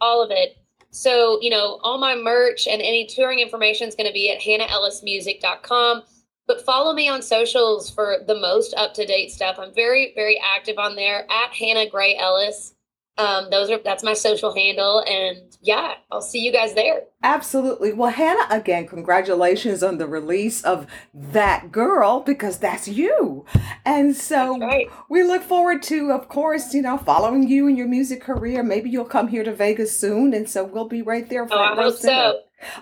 [0.00, 0.56] all of it.
[0.90, 4.40] So, you know, all my merch and any touring information is going to be at
[4.40, 6.02] hannahellismusic.com.
[6.46, 9.56] But follow me on socials for the most up to date stuff.
[9.58, 12.75] I'm very, very active on there at Hannah Gray Ellis.
[13.18, 17.02] Um, those are that's my social handle, and yeah, I'll see you guys there.
[17.22, 17.92] Absolutely.
[17.92, 23.44] Well, Hannah, again, congratulations on the release of That Girl because that's you.
[23.84, 24.88] And so right.
[25.08, 28.62] we look forward to, of course, you know, following you in your music career.
[28.62, 30.34] Maybe you'll come here to Vegas soon.
[30.34, 31.48] And so we'll be right there.
[31.50, 32.34] Oh, I hope center.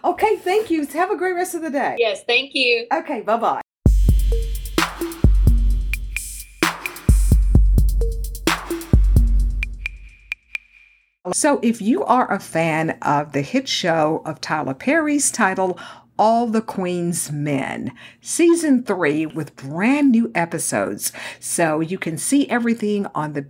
[0.02, 0.10] so.
[0.10, 0.36] Okay.
[0.36, 0.84] Thank you.
[0.86, 1.96] Have a great rest of the day.
[1.98, 2.86] Yes, thank you.
[2.92, 3.22] Okay.
[3.22, 3.60] Bye bye
[11.32, 15.78] So, if you are a fan of the hit show of Tyler Perry's title,
[16.18, 21.12] All the Queen's Men, season three with brand new episodes.
[21.40, 23.40] So, you can see everything on the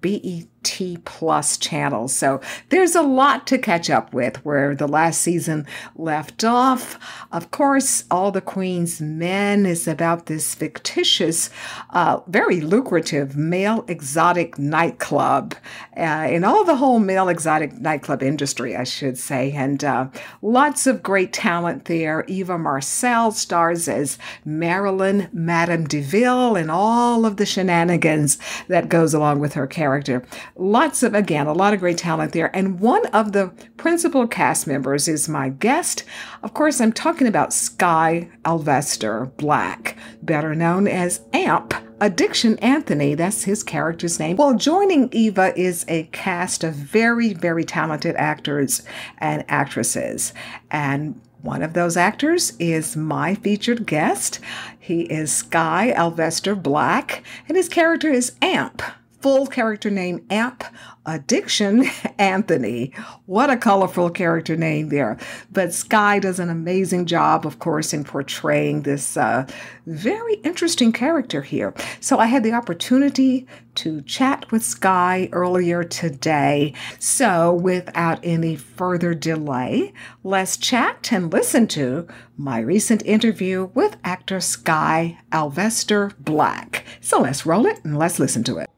[0.64, 2.14] BET Plus channels.
[2.14, 6.98] So there's a lot to catch up with where the last season left off.
[7.32, 11.50] Of course, All the Queen's Men is about this fictitious,
[11.90, 15.54] uh, very lucrative male exotic nightclub
[15.96, 19.52] uh, in all the whole male exotic nightclub industry, I should say.
[19.52, 20.08] And uh,
[20.42, 22.24] lots of great talent there.
[22.26, 29.40] Eva Marcille stars as Marilyn Madame DeVille and all of the shenanigans that goes along
[29.40, 30.24] with her character
[30.56, 32.54] lots of, again, a lot of great talent there.
[32.54, 36.04] And one of the principal cast members is my guest.
[36.42, 41.74] Of course, I'm talking about Skyh Alvester Black, better known as AMP.
[42.00, 44.36] Addiction Anthony, that's his character's name.
[44.36, 48.82] Well, joining Eva is a cast of very, very talented actors
[49.18, 50.34] and actresses.
[50.70, 54.40] And one of those actors is my featured guest.
[54.78, 58.82] He is Skyh Alvester Black, and his character is Amp
[59.24, 60.64] full character name Amp
[61.06, 61.86] Addiction
[62.18, 62.92] Anthony.
[63.24, 65.16] What a colorful character name there.
[65.50, 69.46] But Skyh does an amazing job, of course, in portraying this uh,
[69.86, 71.72] very interesting character here.
[72.00, 76.74] So I had the opportunity to chat with Skyh earlier today.
[76.98, 82.06] So without any further delay, let's chat and listen to
[82.36, 86.84] my recent interview with actor Skyh Alvester Black.
[87.00, 88.68] So let's roll it and let's listen to it.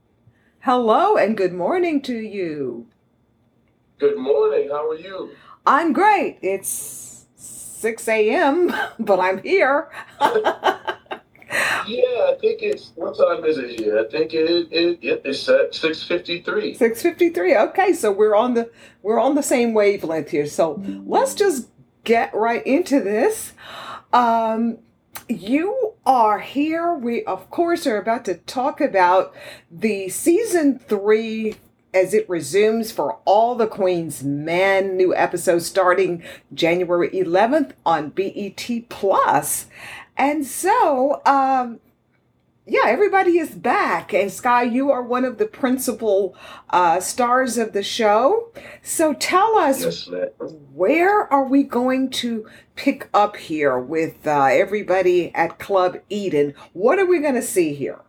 [0.67, 2.89] Hello and good morning to you.
[4.01, 4.69] Good morning.
[4.69, 5.31] How are you?
[5.65, 6.39] I'm great.
[6.43, 9.89] It's 6 a.m., but I'm here.
[11.87, 14.01] Yeah, I think it's what time is it here?
[14.01, 16.75] I think it, it, it it's at six fifty three.
[16.75, 17.69] 6:53.
[17.69, 18.69] Okay, so we're on the
[19.03, 20.47] we're on the same wavelength here.
[20.47, 21.69] So let's just
[22.03, 23.53] get right into this.
[24.13, 24.79] Um,
[25.29, 26.95] you are here.
[26.95, 29.35] We, of course, are about to talk about
[29.71, 31.57] the season three
[31.93, 34.97] as it resumes for all the Queen's Men.
[34.97, 39.67] New episode starting January 11th on BET Plus.
[40.17, 41.81] And so, um,
[42.67, 44.13] yeah, everybody is back.
[44.13, 46.37] And Skyh, you are one of the principal
[46.71, 48.51] uh, stars of the show.
[48.83, 50.33] So tell us, Yes,
[50.75, 56.55] where are we going to pick up here with uh, everybody at Club Eden?
[56.73, 58.01] What are we going to see here?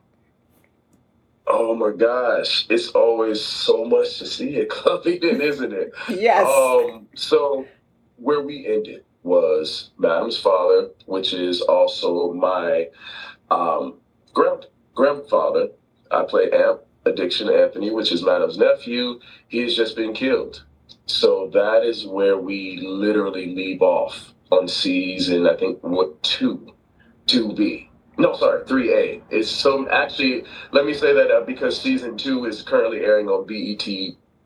[1.45, 5.93] Oh my gosh, it's always so much to see at Club Eden, isn't it?
[6.09, 6.47] Yes.
[6.47, 7.65] Um, so
[8.17, 12.87] where we ended was Madam's father, which is also my
[13.51, 13.95] um,
[14.37, 15.69] grand grandfather.
[16.11, 19.19] I play Amp Addiction Anthony, which is Madam's nephew.
[19.47, 20.63] He has just been killed.
[21.07, 26.73] So that is where we literally leave off on season, I think, what, two,
[27.25, 27.89] 2B.
[28.19, 29.21] No, sorry, 3A.
[29.29, 33.45] It's so actually, let me say that uh, because season two is currently airing on
[33.47, 33.87] BET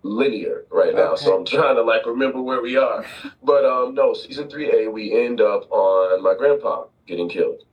[0.04, 1.14] linear right now.
[1.14, 1.26] Okay.
[1.26, 3.06] So I'm trying to like remember where we are.
[3.44, 7.64] But um no, season 3A, we end up on my grandpa getting killed.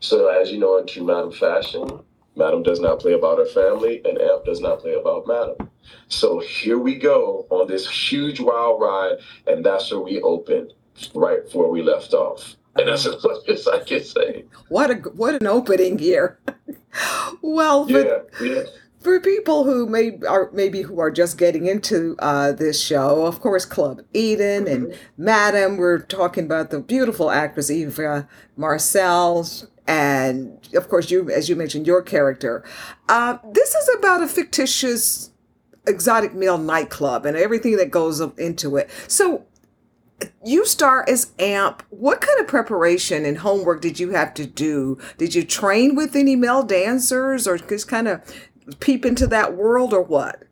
[0.00, 2.00] So as you know, in true Madam fashion,
[2.36, 5.70] Madam does not play about her family, and Amp does not play about Madam.
[6.08, 10.70] So here we go on this huge wild ride, and that's where we open
[11.14, 12.56] right before we left off.
[12.76, 14.44] And that's as much as I can say.
[14.68, 16.38] What a what an opening here.
[17.42, 18.62] well, for, Yeah, yeah.
[19.00, 23.40] for people who may are maybe who are just getting into uh, this show, of
[23.40, 25.78] course, Club Eden and Madam.
[25.78, 28.28] We're talking about the beautiful actress Eva
[28.58, 29.46] Marcille,
[29.86, 32.64] and of course, you as you mentioned your character.
[33.08, 35.30] Uh, this is about a fictitious
[35.86, 38.90] exotic male nightclub and everything that goes into it.
[39.06, 39.46] So
[40.44, 41.82] you star as Amp.
[41.90, 44.98] What kind of preparation and homework did you have to do?
[45.18, 48.22] Did you train with any male dancers or just kind of
[48.80, 50.45] peep into that world or what?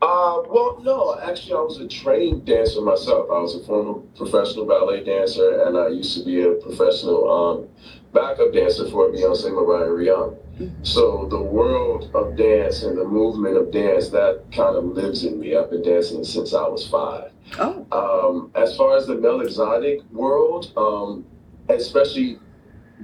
[0.00, 3.28] Uh, well, no, actually, I was a trained dancer myself.
[3.30, 7.68] I was a former professional ballet dancer, and I used to be a professional um,
[8.12, 10.36] backup dancer for Beyonce Mariah Rihanna.
[10.82, 15.38] So the world of dance and the movement of dance that kind of lives in
[15.40, 15.56] me.
[15.56, 17.32] I've been dancing since I was five.
[17.58, 21.24] Oh, Um, as far as the male exotic world, um,
[21.68, 22.38] especially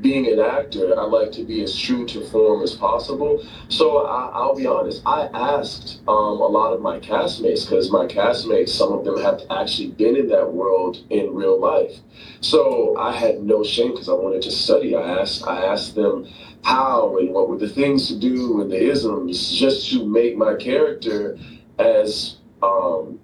[0.00, 3.44] being an actor, I like to be as true to form as possible.
[3.68, 8.06] So I, I'll be honest, I asked um, a lot of my castmates because my
[8.06, 11.92] castmates, some of them have actually been in that world in real life.
[12.40, 14.96] So I had no shame because I wanted to study.
[14.96, 16.26] I asked, I asked them
[16.64, 20.56] how and what were the things to do and the isms just to make my
[20.56, 21.38] character
[21.78, 23.20] as um,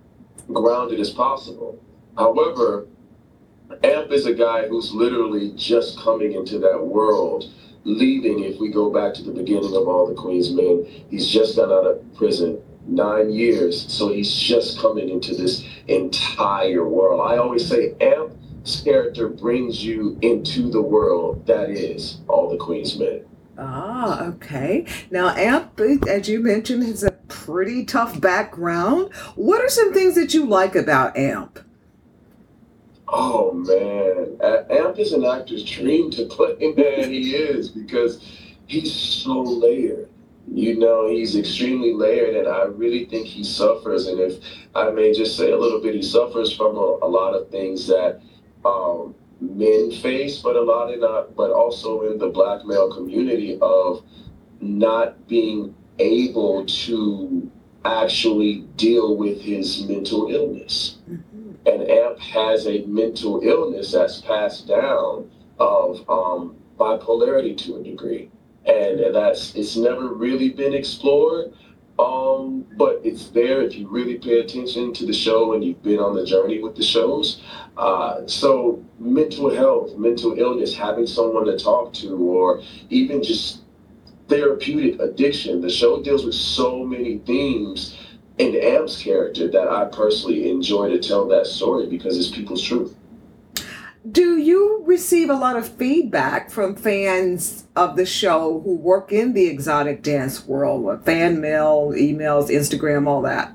[0.53, 1.83] grounded as possible.
[2.17, 2.87] However,
[3.85, 7.45] Amp is a guy who's literally just coming into that world,
[7.85, 8.45] leaving.
[8.45, 11.71] If we go back to the beginning of All the Queen's Men, he's just got
[11.71, 13.91] out of prison nine years.
[13.93, 17.21] So he's just coming into this entire world.
[17.21, 22.99] I always say, Amp's character brings you into the world that is all the Queen's
[22.99, 23.25] men.
[23.57, 24.87] Ah, okay.
[25.11, 25.79] Now, Amp,
[26.09, 29.13] as you mentioned, has a pretty tough background.
[29.37, 31.59] What are some things that you like about Amp?
[33.13, 34.37] Oh man,
[34.71, 36.55] Amp is an actor's dream to play.
[36.77, 38.25] Man, he is because
[38.67, 40.09] he's so layered.
[40.47, 44.07] You know, he's extremely layered, and I really think he suffers.
[44.07, 44.39] And if
[44.77, 47.89] I may just say a little bit, he suffers from a, a lot of things
[47.89, 48.21] that
[48.65, 53.59] um, men face, but a lot in not, but also in the black male community
[53.61, 54.05] of
[54.61, 57.51] not being able to
[57.85, 60.99] actually deal with his mental illness
[61.67, 68.31] and AMP has a mental illness that's passed down of um, bipolarity to a degree,
[68.67, 71.53] and that's it's never really been explored.
[71.99, 75.99] Um, but it's there if you really pay attention to the show and you've been
[75.99, 77.43] on the journey with the shows.
[77.77, 83.61] Uh, so mental health, mental illness, having someone to talk to, or even just
[84.29, 85.61] therapeutic addiction.
[85.61, 87.99] The show deals with so many themes
[88.41, 92.95] in Amp's character that I personally enjoy to tell that story because it's people's truth.
[94.11, 99.35] Do you receive a lot of feedback from fans of the show who work in
[99.35, 100.83] the exotic dance world?
[100.85, 103.53] Like Fan mail, emails, Instagram, all that.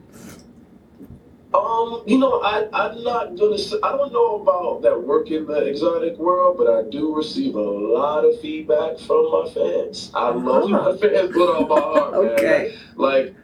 [1.54, 5.46] Um, you know, I, I'm not gonna say, I don't know about that work in
[5.48, 10.12] the exotic world, but I do receive a lot of feedback from my fans.
[10.14, 10.92] I love Ah.
[10.92, 12.32] my fans with all my heart, man.
[12.34, 12.76] Okay.
[12.98, 13.36] Like, like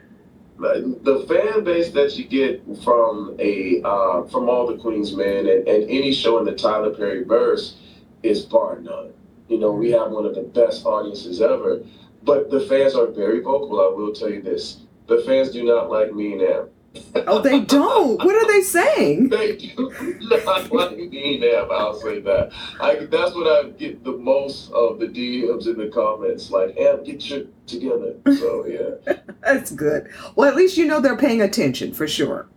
[0.61, 5.67] the fan base that you get from a uh, from all the Queen's Men and,
[5.67, 7.75] and any show in the Tyler Perry verse
[8.23, 9.13] is bar none.
[9.47, 11.83] You know, we have one of the best audiences ever,
[12.23, 13.81] but the fans are very vocal.
[13.81, 16.67] I will tell you this: the fans do not like me now.
[17.15, 18.23] Oh, they don't.
[18.23, 19.29] What are they saying?
[19.29, 21.67] They do not like me now.
[21.69, 22.51] I'll say that.
[22.81, 26.51] I that's what I get the most of the DMs in the comments.
[26.51, 28.15] Like, Am, get your together.
[28.37, 29.15] So yeah.
[29.41, 30.09] That's good.
[30.35, 32.47] Well, at least you know they're paying attention for sure.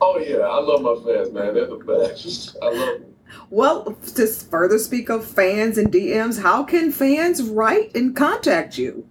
[0.00, 1.54] Oh yeah, I love my fans, man.
[1.54, 2.56] They're the best.
[2.62, 3.14] I love them.
[3.50, 3.84] Well,
[4.16, 9.07] to further speak of fans and DMs, how can fans write and contact you?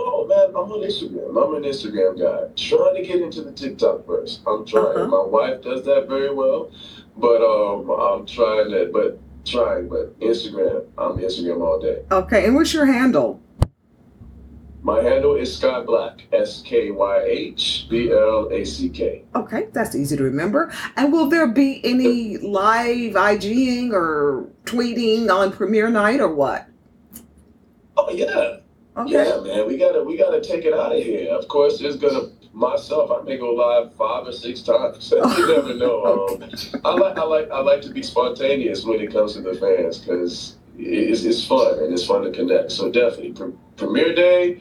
[0.00, 1.30] Oh man, I'm on Instagram.
[1.30, 2.52] I'm an Instagram guy.
[2.56, 4.40] Trying to get into the TikTok first.
[4.46, 4.96] I'm trying.
[4.96, 5.06] Uh-huh.
[5.06, 6.70] My wife does that very well,
[7.16, 8.92] but um, I'm trying that.
[8.92, 10.86] But trying, but Instagram.
[10.96, 12.02] I'm Instagram all day.
[12.10, 13.40] Okay, and what's your handle?
[14.82, 16.22] My handle is Skyh Black.
[16.32, 19.24] S K Y H B L A C K.
[19.34, 20.72] Okay, that's easy to remember.
[20.96, 26.68] And will there be any live IGing or tweeting on premiere night or what?
[27.96, 28.58] Oh yeah.
[28.98, 29.12] Okay.
[29.12, 31.30] Yeah, man, we gotta we gotta take it out of here.
[31.32, 33.10] Of course, there's gonna myself.
[33.10, 35.10] I may go live five or six times.
[35.16, 35.98] you never know.
[36.38, 39.54] Um, I like I like I like to be spontaneous when it comes to the
[39.54, 42.72] fans because it's it's fun and it's fun to connect.
[42.72, 44.60] So definitely pre- premiere day.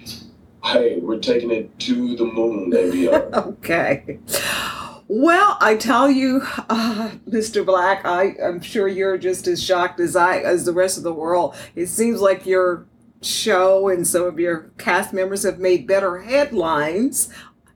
[0.63, 3.33] Hey, we're taking it to the moon and beyond.
[3.35, 4.19] Okay.
[5.09, 7.65] Well, I tell you, uh, Mr.
[7.65, 11.13] Black, I, I'm sure you're just as shocked as I, as the rest of the
[11.13, 11.55] world.
[11.75, 12.85] It seems like your
[13.21, 17.29] show and some of your cast members have made better headlines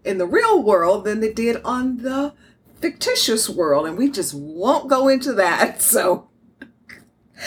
[0.03, 2.33] in the real world than they did on the
[2.79, 5.81] fictitious world, and we just won't go into that.
[5.91, 6.29] So,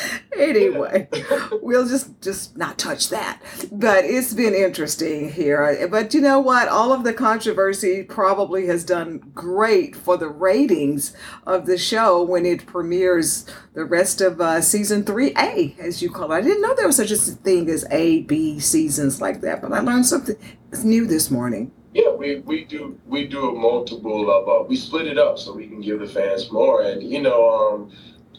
[0.39, 1.09] anyway,
[1.63, 3.41] we'll just just not touch that.
[3.71, 5.89] But it's been interesting here.
[5.91, 6.69] But you know what?
[6.69, 11.15] All of the controversy probably has done great for the ratings
[11.47, 16.11] of the show when it premieres the rest of uh, season three A, as you
[16.11, 16.37] call it.
[16.37, 19.73] I didn't know there was such a thing as A, B seasons like that, but
[19.73, 20.37] I learned something
[20.85, 21.73] new this morning.
[21.93, 25.55] Yeah, we, we do we do a multiple of uh, we split it up so
[25.55, 27.93] we can give the fans more and you know um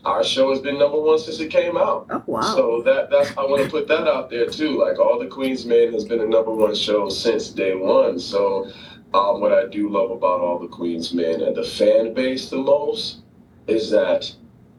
[0.06, 2.08] our show has been number one since it came out.
[2.10, 2.42] Oh wow!
[2.42, 4.80] So that that's I want to put that out there too.
[4.80, 8.20] Like all the Queen's Men has been a number one show since day one.
[8.20, 8.72] So
[9.14, 12.58] um, what I do love about all the Queen's Men and the fan base the
[12.58, 13.22] most
[13.68, 14.32] is that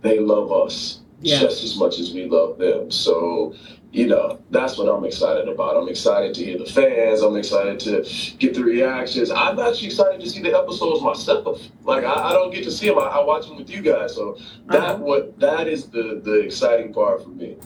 [0.02, 1.40] they love us Yeah.
[1.40, 2.90] just as much as we love them.
[2.90, 3.54] So
[3.92, 5.76] you know that's what I'm excited about.
[5.76, 7.22] I'm excited to hear the fans.
[7.22, 8.04] I'm excited to
[8.38, 9.30] get the reactions.
[9.30, 11.62] I'm actually excited to see the episodes myself.
[11.84, 12.98] Like I, I don't get to see them.
[12.98, 14.14] I, I watch them with you guys.
[14.14, 14.96] So that Uh-huh.
[14.98, 17.56] what that is the the exciting part for me.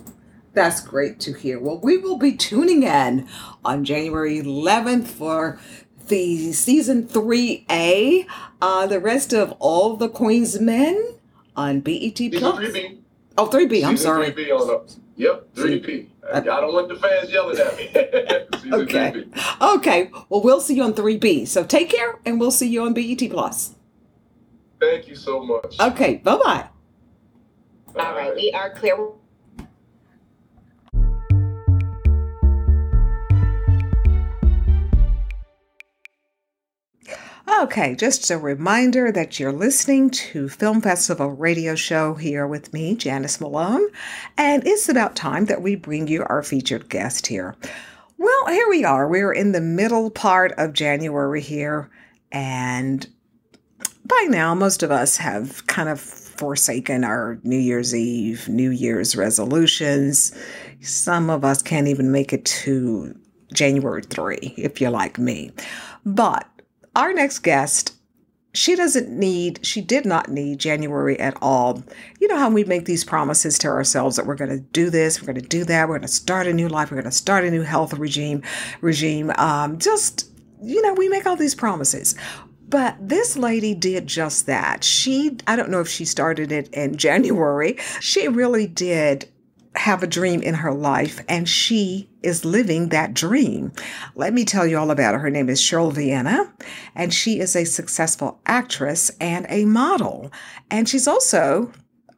[0.52, 1.60] That's great to hear.
[1.60, 3.28] Well, we will be tuning in
[3.64, 5.60] on January 11th for
[6.08, 8.26] the season 3A.
[8.60, 11.14] Uh, the rest of All the Queen's Men
[11.56, 12.56] on BET Plus.
[12.56, 12.98] three B.
[13.38, 14.32] Oh, 3B, I'm Season sorry.
[14.32, 14.50] 3B
[15.28, 16.06] on the, Yep, 3P.
[16.22, 17.90] Uh, I don't want the fans yelling at me.
[18.72, 19.10] Okay.
[19.12, 19.76] 3P.
[19.76, 21.48] Okay, well, we'll see you on 3B.
[21.48, 23.74] So take care, and we'll see you on BET Plus.
[24.78, 25.78] Thank you so much.
[25.80, 26.68] Okay, bye bye.
[27.98, 28.96] All right, we are clear.
[37.58, 42.94] Okay, just a reminder that you're listening to Film Festival Radio Show here with me,
[42.94, 43.86] Janice Malone,
[44.38, 47.56] and it's about time that we bring you our featured guest here.
[48.16, 49.08] Well, here we are.
[49.08, 51.90] We're in the middle part of January here,
[52.30, 53.06] and
[54.04, 59.16] by now, most of us have kind of forsaken our New Year's Eve, New Year's
[59.16, 60.32] resolutions.
[60.80, 63.14] Some of us can't even make it to
[63.52, 65.50] January 3, if you're like me.
[66.06, 66.46] But
[66.96, 67.94] our next guest,
[68.52, 71.84] she doesn't need, she did not need January at all.
[72.20, 75.20] You know how we make these promises to ourselves that we're going to do this,
[75.20, 77.12] we're going to do that, we're going to start a new life, we're going to
[77.12, 78.42] start a new health regime,
[78.80, 79.30] regime.
[79.36, 80.30] Um, just,
[80.62, 82.16] you know, we make all these promises.
[82.68, 84.84] But this lady did just that.
[84.84, 87.76] She, I don't know if she started it in January.
[88.00, 89.28] She really did
[89.76, 93.72] have a dream in her life and she is living that dream.
[94.14, 95.20] Let me tell you all about her.
[95.20, 96.52] Her name is Cheryl Vienna
[96.94, 100.32] and she is a successful actress and a model.
[100.70, 101.72] And she's also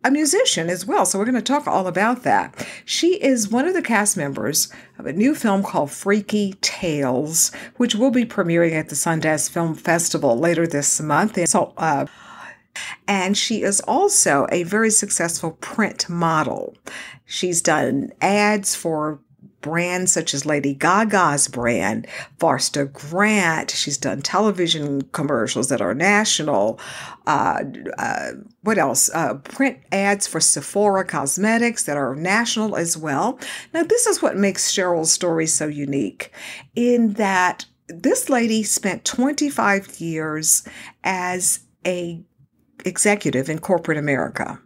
[0.05, 1.07] a musician as well.
[1.07, 2.67] So we're going to talk all about that.
[2.85, 7.95] She is one of the cast members of a new film called Freaky Tales, which
[7.95, 11.39] will be premiering at the Sundance Film Festival later this month.
[11.39, 12.07] And so, uh,
[13.07, 16.75] and she is also a very successful print model.
[17.33, 19.19] She's done ads for
[19.63, 22.07] brands such as Lady Gaga's brand,
[22.39, 23.71] Foster Grant.
[23.71, 26.79] She's done television commercials that are national.
[27.27, 27.65] Uh,
[27.97, 28.33] uh,
[28.65, 29.09] what else?
[29.15, 33.39] Uh, print ads for Sephora Cosmetics that are national as well.
[33.73, 36.33] Now, this is what makes Cheryl's story so unique
[36.75, 40.69] in that this lady spent 25 years
[41.03, 42.23] as a
[42.85, 44.61] executive in corporate America.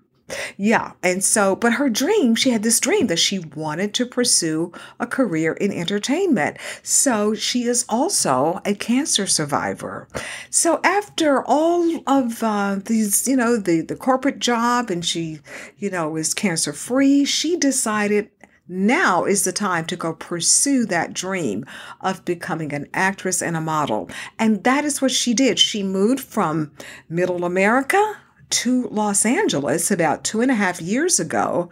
[0.56, 0.92] Yeah.
[1.02, 5.06] And so, but her dream, she had this dream that she wanted to pursue a
[5.06, 6.58] career in entertainment.
[6.82, 10.08] So she is also a cancer survivor.
[10.50, 15.40] So after all of uh, these, you know, the, the corporate job and she,
[15.78, 18.30] you know, is cancer free, she decided
[18.68, 21.64] now is the time to go pursue that dream
[22.00, 24.10] of becoming an actress and a model.
[24.40, 25.60] And that is what she did.
[25.60, 26.72] She moved from
[27.08, 28.16] middle America
[28.50, 31.70] to Los Angeles about two and a half years ago.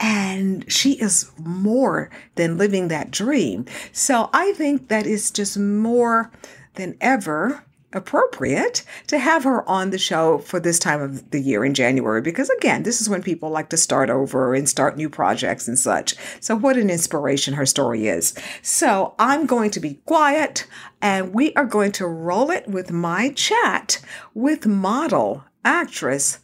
[0.00, 3.66] And she is more than living that dream.
[3.92, 6.30] So I think that is just more
[6.74, 11.64] than ever appropriate to have her on the show for this time of the year
[11.64, 15.08] in January because again this is when people like to start over and start new
[15.08, 19.94] projects and such so what an inspiration her story is so I'm going to be
[20.04, 20.66] quiet
[21.00, 24.02] and we are going to roll it with my chat
[24.34, 26.38] with model actress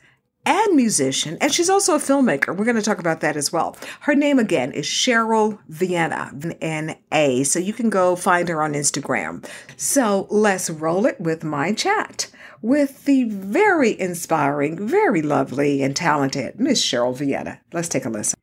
[0.46, 2.54] and musician, and she's also a filmmaker.
[2.54, 3.78] We're going to talk about that as well.
[4.00, 7.44] Her name again is Cheryl Vienna, N A.
[7.44, 9.48] So you can go find her on Instagram.
[9.78, 16.60] So let's roll it with my chat with the very inspiring, very lovely, and talented
[16.60, 17.60] Miss Cheryl Vienna.
[17.72, 18.38] Let's take a listen.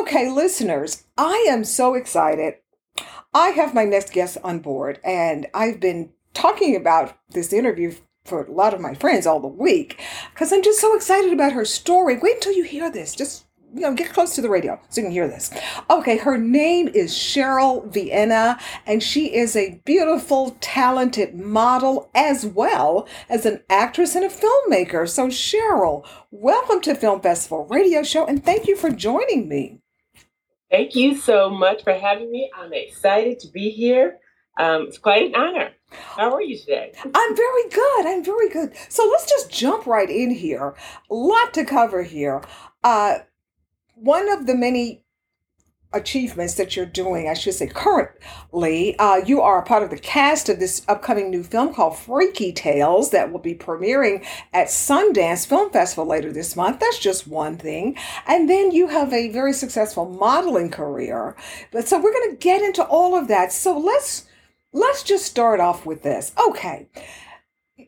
[0.00, 2.54] Okay, listeners, I am so excited.
[3.34, 7.94] I have my next guest on board, and I've been talking about this interview
[8.28, 10.00] for a lot of my friends all the week
[10.32, 12.18] because I'm just so excited about her story.
[12.18, 13.14] Wait until you hear this.
[13.14, 15.50] Just you know, get close to the radio so you can hear this.
[15.90, 23.06] Okay, her name is Cheryl Vienna, and she is a beautiful, talented model as well
[23.28, 25.08] as an actress and a filmmaker.
[25.08, 29.80] So, Cheryl, welcome to Film Festival Radio Show, and thank you for joining me.
[30.70, 32.50] Thank you so much for having me.
[32.54, 34.18] I'm excited to be here.
[34.58, 35.70] Um, it's quite an honor.
[35.90, 36.92] How are you today?
[37.02, 38.06] I'm very good.
[38.06, 38.72] I'm very good.
[38.88, 40.74] So let's just jump right in here.
[41.10, 42.42] A lot to cover here.
[42.82, 43.20] Uh,
[43.94, 45.04] one of the many
[45.94, 49.98] achievements that you're doing, I should say currently, uh, you are a part of the
[49.98, 55.46] cast of this upcoming new film called Freaky Tales that will be premiering at Sundance
[55.46, 56.80] Film Festival later this month.
[56.80, 57.96] That's just one thing.
[58.26, 61.34] And then you have a very successful modeling career.
[61.72, 63.52] But so we're going to get into all of that.
[63.52, 64.27] So let's
[64.72, 66.32] let's just start off with this.
[66.48, 66.88] Okay.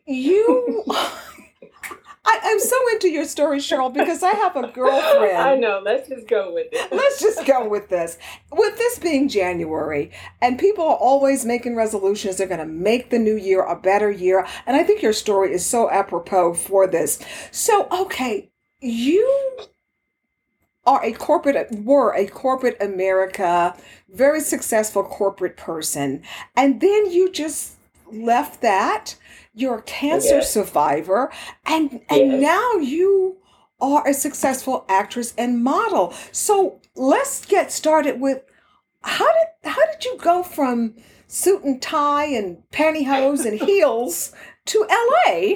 [0.05, 0.83] You
[2.23, 5.37] I, I'm so into your story, Cheryl, because I have a girlfriend.
[5.37, 5.81] I know.
[5.83, 6.91] Let's just go with it.
[6.91, 8.17] Let's just go with this.
[8.51, 13.17] With this being January, and people are always making resolutions, they're going to make the
[13.17, 14.45] new year a better year.
[14.67, 17.19] And I think your story is so apropos for this.
[17.49, 19.57] So, okay, you
[20.85, 23.75] are a corporate were a corporate America,
[24.09, 26.23] very successful corporate person,
[26.55, 27.75] and then you just
[28.11, 29.15] left that.
[29.53, 31.31] You're a cancer survivor,
[31.65, 33.37] and and now you
[33.79, 36.13] are a successful actress and model.
[36.31, 38.43] So let's get started with
[39.01, 40.95] how did how did you go from
[41.27, 44.33] suit and tie and pantyhose and heels
[44.71, 45.55] to LA?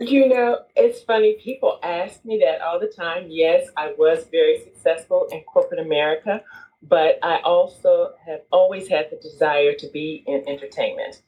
[0.00, 1.34] You know, it's funny.
[1.34, 3.26] People ask me that all the time.
[3.28, 6.42] Yes, I was very successful in corporate America,
[6.82, 11.22] but I also have always had the desire to be in entertainment.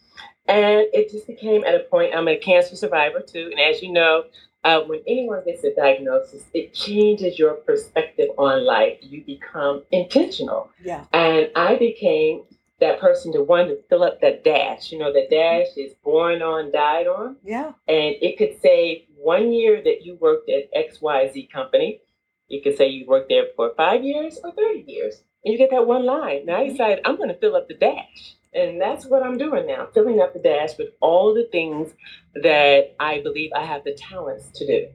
[0.48, 3.50] And it just became at a point, I'm a cancer survivor too.
[3.52, 4.24] And as you know,
[4.64, 8.98] uh, when anyone gets a diagnosis, it changes your perspective on life.
[9.00, 10.70] You become intentional.
[10.82, 11.04] Yeah.
[11.12, 12.42] And I became
[12.80, 14.92] that person to want to fill up that dash.
[14.92, 17.72] You know, the dash is born on, died on Yeah.
[17.88, 22.00] and it could say one year that you worked at XYZ company.
[22.48, 25.22] You could say you worked there for five years or 30 years.
[25.44, 26.44] And you get that one line.
[26.46, 28.34] Now I decide, I'm going to fill up the dash.
[28.52, 31.92] And that's what I'm doing now, filling up the dash with all the things
[32.34, 34.88] that I believe I have the talents to do.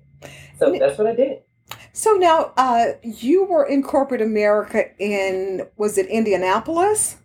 [0.57, 1.39] So that's what I did.
[1.93, 7.17] So now, uh, you were in corporate America in was it Indianapolis?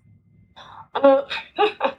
[0.97, 1.23] Uh,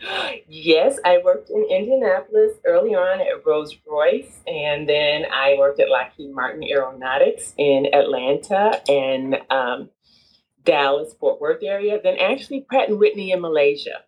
[0.47, 5.89] yes, I worked in Indianapolis early on at Rolls Royce, and then I worked at
[5.89, 9.89] Lockheed Martin Aeronautics in Atlanta and um,
[10.63, 11.99] Dallas, Fort Worth area.
[12.03, 14.01] Then actually Pratt and Whitney in Malaysia.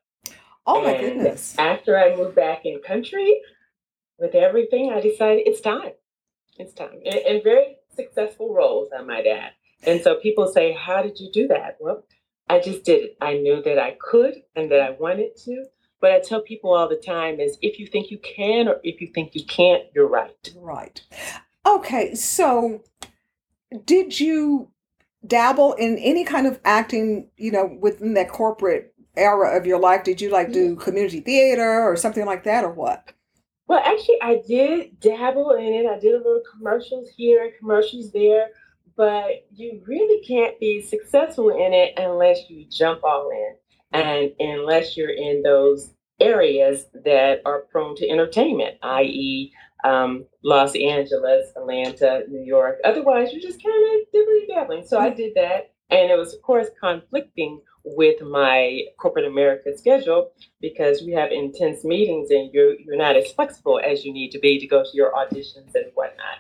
[0.66, 1.56] Oh my And goodness!
[1.58, 3.42] After I moved back in country
[4.18, 5.92] with everything, I decided it's time.
[6.58, 7.00] It's time.
[7.06, 9.52] And, and very successful roles, I might add.
[9.86, 11.78] And so people say, How did you do that?
[11.80, 12.04] Well,
[12.50, 13.18] I just did it.
[13.22, 15.66] I knew that I could and that I wanted to.
[16.02, 19.02] But I tell people all the time is if you think you can or if
[19.02, 20.54] you think you can't, you're right.
[20.56, 21.02] Right.
[21.66, 22.16] Okay.
[22.16, 22.84] So,
[23.86, 24.72] did you
[25.28, 27.30] dabble in any kind of acting?
[27.38, 31.82] You know, within that corporate era of your life, did you like do community theater
[31.82, 33.12] or something like that, or what?
[33.68, 35.86] Well, actually, I did dabble in it.
[35.86, 38.48] I did a little commercials here and commercials there,
[39.00, 43.56] but you really can't be successful in it unless you jump all in
[43.94, 49.54] and unless you're in those areas that are prone to entertainment, i.e.,
[49.86, 52.80] um, Los Angeles, Atlanta, New York.
[52.84, 54.86] Otherwise, you're just kind of dibbly dabbling.
[54.86, 55.72] So I did that.
[55.90, 61.86] And it was, of course, conflicting with my corporate America schedule because we have intense
[61.86, 64.90] meetings and you're, you're not as flexible as you need to be to go to
[64.94, 66.40] your auditions and whatnot.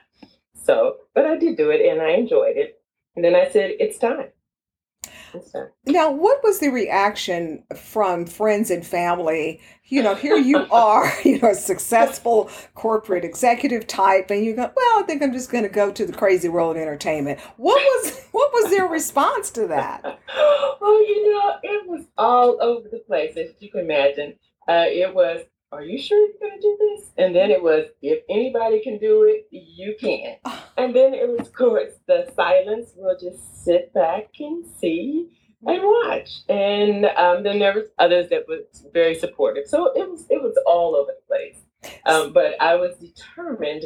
[0.69, 2.79] So, but I did do it and I enjoyed it.
[3.15, 4.27] And then I said, it's time.
[5.33, 5.69] It's time.
[5.87, 9.61] Now, what was the reaction from friends and family?
[9.85, 14.71] You know, here you are, you know, a successful corporate executive type, and you go,
[14.75, 17.79] "Well, I think I'm just going to go to the crazy world of entertainment." What
[17.79, 20.03] was what was their response to that?
[20.03, 24.35] well, you know, it was all over the place, as you can imagine.
[24.67, 25.41] Uh, it was,
[25.71, 27.11] are you sure you're going to do this?
[27.17, 30.37] And then it was, if anybody can do it, you can.
[30.77, 32.93] And then it was, of course, the silence.
[32.95, 35.29] We'll just sit back and see
[35.65, 36.41] and watch.
[36.47, 39.67] And um, then there was others that was very supportive.
[39.67, 41.61] So it was, it was all over the place.
[42.05, 43.85] Um, but I was determined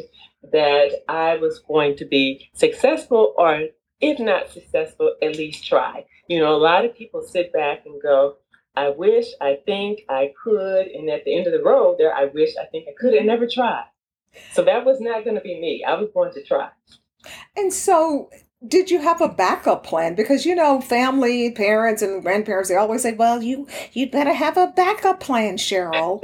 [0.52, 3.68] that I was going to be successful, or
[4.00, 6.04] if not successful, at least try.
[6.28, 8.36] You know, a lot of people sit back and go,
[8.76, 10.86] I wish, I think, I could.
[10.88, 13.26] And at the end of the road, there, I wish, I think, I could, and
[13.26, 13.86] never tried.
[14.52, 15.84] So that was not going to be me.
[15.86, 16.68] I was going to try.
[17.56, 18.30] And so,
[18.66, 20.14] did you have a backup plan?
[20.14, 24.56] Because you know, family, parents, and grandparents they always say, "Well, you you better have
[24.56, 26.22] a backup plan, Cheryl."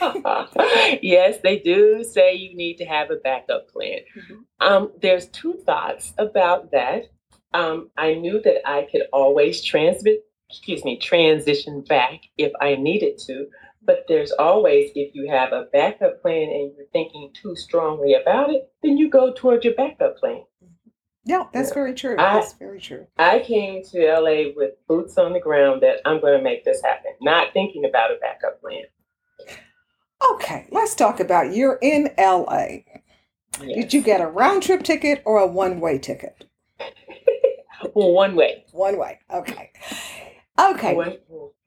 [1.02, 4.00] yes, they do say you need to have a backup plan.
[4.16, 4.44] Mhm.
[4.60, 7.04] Um, there's two thoughts about that.
[7.54, 13.18] Um, I knew that I could always transmit, excuse me, transition back if I needed
[13.26, 13.46] to.
[13.82, 18.50] But there's always, if you have a backup plan and you're thinking too strongly about
[18.50, 20.42] it, then you go toward your backup plan.
[21.24, 21.74] Yeah, that's Yeah.
[21.74, 22.16] very true.
[22.18, 23.06] I- That's very true.
[23.16, 26.82] I came to LA with boots on the ground that I'm going to make this
[26.82, 28.84] happen, not thinking about a backup plan.
[30.32, 32.84] Okay, let's talk about you're in LA.
[33.60, 36.44] Did you get a round trip ticket or a one way ticket?
[37.94, 38.64] Well, one way.
[38.72, 39.20] One way.
[39.32, 39.70] Okay.
[40.58, 41.18] Okay.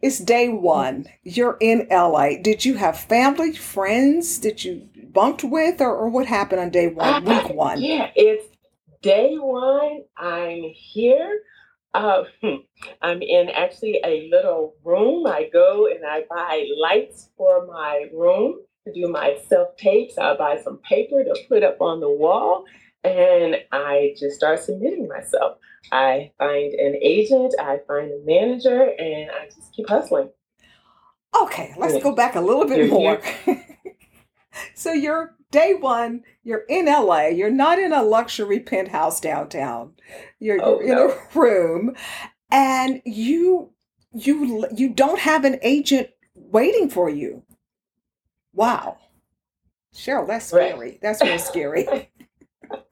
[0.01, 1.07] It's day one.
[1.23, 2.37] You're in LA.
[2.41, 4.37] Did you have family, friends?
[4.37, 7.81] Did you bunked with, or, or what happened on day one, week one?
[7.81, 8.45] Yeah, it's
[9.01, 10.03] day one.
[10.17, 11.41] I'm here.
[11.93, 12.55] Uh, hmm,
[13.01, 15.27] I'm in actually a little room.
[15.27, 20.17] I go and I buy lights for my room to do my self tapes.
[20.17, 22.65] I buy some paper to put up on the wall.
[23.03, 25.57] and I just start submitting myself.
[25.91, 30.29] I find an agent, I find a manager, and I just keep hustling.
[31.39, 33.21] Okay, let's go back a little bit You're more.
[34.75, 39.93] so you're day one, you're in LA, you're not in a luxury penthouse downtown.
[40.39, 41.09] You're, Oh, you're in no.
[41.11, 41.95] a room
[42.51, 43.71] and you
[44.11, 47.43] you you don't have an agent waiting for you.
[48.53, 48.97] Wow.
[49.93, 50.71] Cheryl, that's Right.
[50.71, 50.99] scary.
[51.01, 51.87] That's real scary.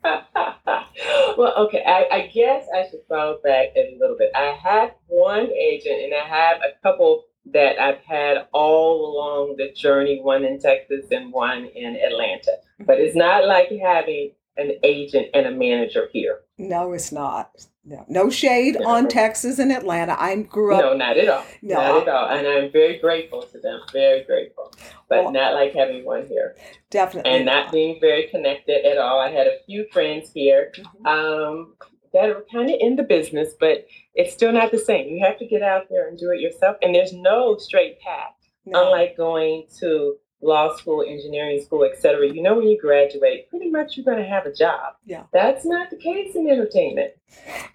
[1.38, 4.32] well, okay, I, I guess I should follow back a little bit.
[4.36, 9.72] I have one agent, and I have a couple that I've had all along the
[9.72, 12.54] journey one in Texas and one in Atlanta.
[12.80, 13.06] But mm-hmm.
[13.06, 16.40] it's not like having an agent and a manager here.
[16.58, 17.68] No, it's not.
[17.90, 20.14] No, no shade on Texas and Atlanta.
[20.20, 21.44] I grew up No, not at all.
[21.62, 22.30] No, not at all.
[22.30, 23.80] And I'm very grateful to them.
[23.94, 24.74] Very grateful.
[25.08, 26.58] But Well- not like having one here.
[26.90, 29.20] definitely And not being very connected at all.
[29.20, 31.06] I had a few friends here Mhm.
[31.08, 31.76] um,
[32.14, 33.86] that are kind of in the business, but
[34.16, 35.08] it's still not the same.
[35.08, 36.76] You have to get out there and do it yourself.
[36.82, 38.34] And there's no straight path.
[38.66, 38.84] No.
[38.84, 42.28] Unlike going to law school, engineering school, etc.
[42.28, 44.94] You know, when you graduate, pretty much you're going to have a job.
[45.06, 45.24] Yeah.
[45.34, 47.14] That's not the case in entertainment.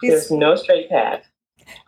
[0.03, 1.25] It's- There's no straight path.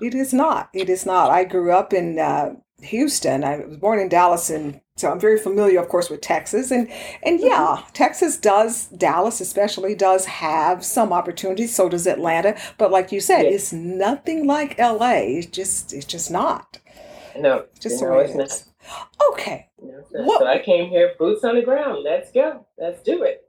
[0.01, 0.71] It is not.
[0.73, 1.31] It is not.
[1.31, 3.45] I grew up in uh, Houston.
[3.45, 6.71] I was born in Dallas, and so I'm very familiar, of course, with Texas.
[6.71, 6.89] And
[7.23, 11.75] and yeah, Texas does Dallas especially does have some opportunities.
[11.75, 12.57] So does Atlanta.
[12.79, 13.55] But like you said, Yes.
[13.55, 15.37] it's nothing like L.A.
[15.39, 16.79] It's just it's just not.
[17.37, 18.47] No, Just the way it's not.
[18.47, 18.69] is.
[19.33, 19.69] Okay.
[19.83, 20.39] No, not.
[20.39, 22.05] So I came here, boots on the ground.
[22.05, 22.65] Let's go.
[22.79, 23.45] Let's do it.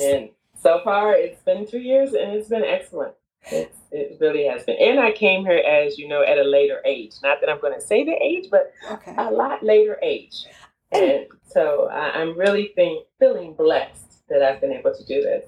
[0.00, 0.30] And
[0.62, 3.14] so far, it's been two years, and it's been excellent.
[3.50, 4.76] It's, it really has been.
[4.80, 7.12] And I came here, as you know, at a later age.
[7.22, 9.14] Not that I'm going to say the age, but Okay.
[9.18, 10.46] a lot later age.
[10.92, 15.44] And so I, I'm really think, feeling blessed that I've been able to do this.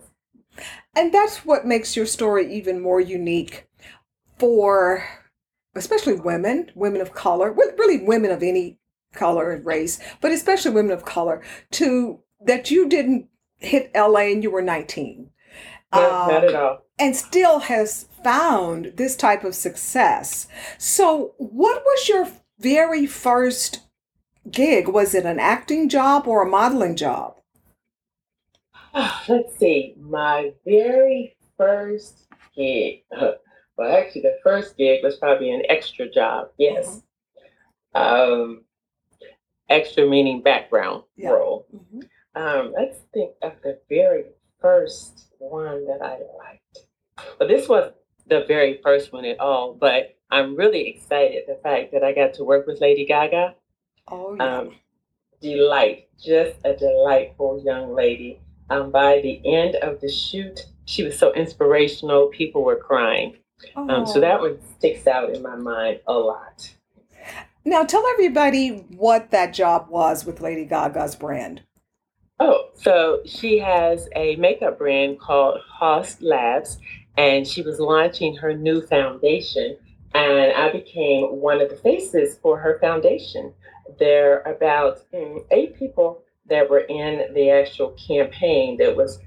[0.94, 3.66] And that's what makes your story even more unique
[4.38, 5.04] for
[5.74, 8.78] especially women, women of color, really women of any
[9.12, 11.42] color and race, but especially women of color,
[11.72, 13.28] to that you didn't
[13.58, 15.30] hit LA and you were 19.
[15.94, 16.82] No, not at all.
[16.98, 20.48] and still has found this type of success.
[20.78, 22.28] So, what was your
[22.58, 23.80] very first
[24.50, 24.88] gig?
[24.88, 27.36] Was it an acting job or a modeling job?
[29.28, 29.94] Let's see.
[30.00, 33.02] My very first gig.
[33.78, 36.48] Well, actually, the first gig was probably an extra job.
[36.56, 37.02] Yes.
[37.94, 38.64] Um,
[39.68, 41.28] extra meaning background Yeah.
[41.32, 41.66] role.
[41.74, 42.08] Mhm.
[42.34, 44.24] Um, let's think of the very
[44.62, 46.86] first one that I liked.
[47.38, 47.92] Well, this was
[48.26, 52.34] the very first one at all, but I'm really excited the fact that I got
[52.34, 53.54] to work with Lady Gaga.
[54.08, 54.58] Oh, yeah.
[54.58, 54.74] Um,
[55.40, 58.40] delight, just a delightful young lady.
[58.70, 62.28] Um, by the end of the shoot, she was so inspirational.
[62.28, 63.36] People were crying.
[63.76, 64.20] Um, so Oh.
[64.20, 66.74] that one sticks out in my mind a lot.
[67.64, 71.62] Now, tell everybody what that job was with Lady Gaga's brand.
[72.38, 76.78] Oh, so she has a makeup brand called Haus Labs,
[77.16, 79.78] and she was launching her new foundation.
[80.14, 83.54] And I became one of the faces for her foundation.
[83.98, 89.18] There are about mm, eight people that were in the actual campaign that was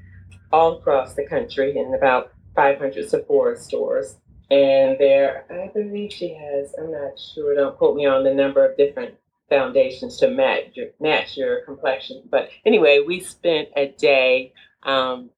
[0.51, 4.17] all across the country in about 500 Sephora stores.
[4.51, 8.65] And there, I believe she has, I'm not sure, don't quote me on the number
[8.65, 9.15] of different
[9.49, 12.23] foundations to match your, match your complexion.
[12.29, 15.29] But anyway, we spent a day um,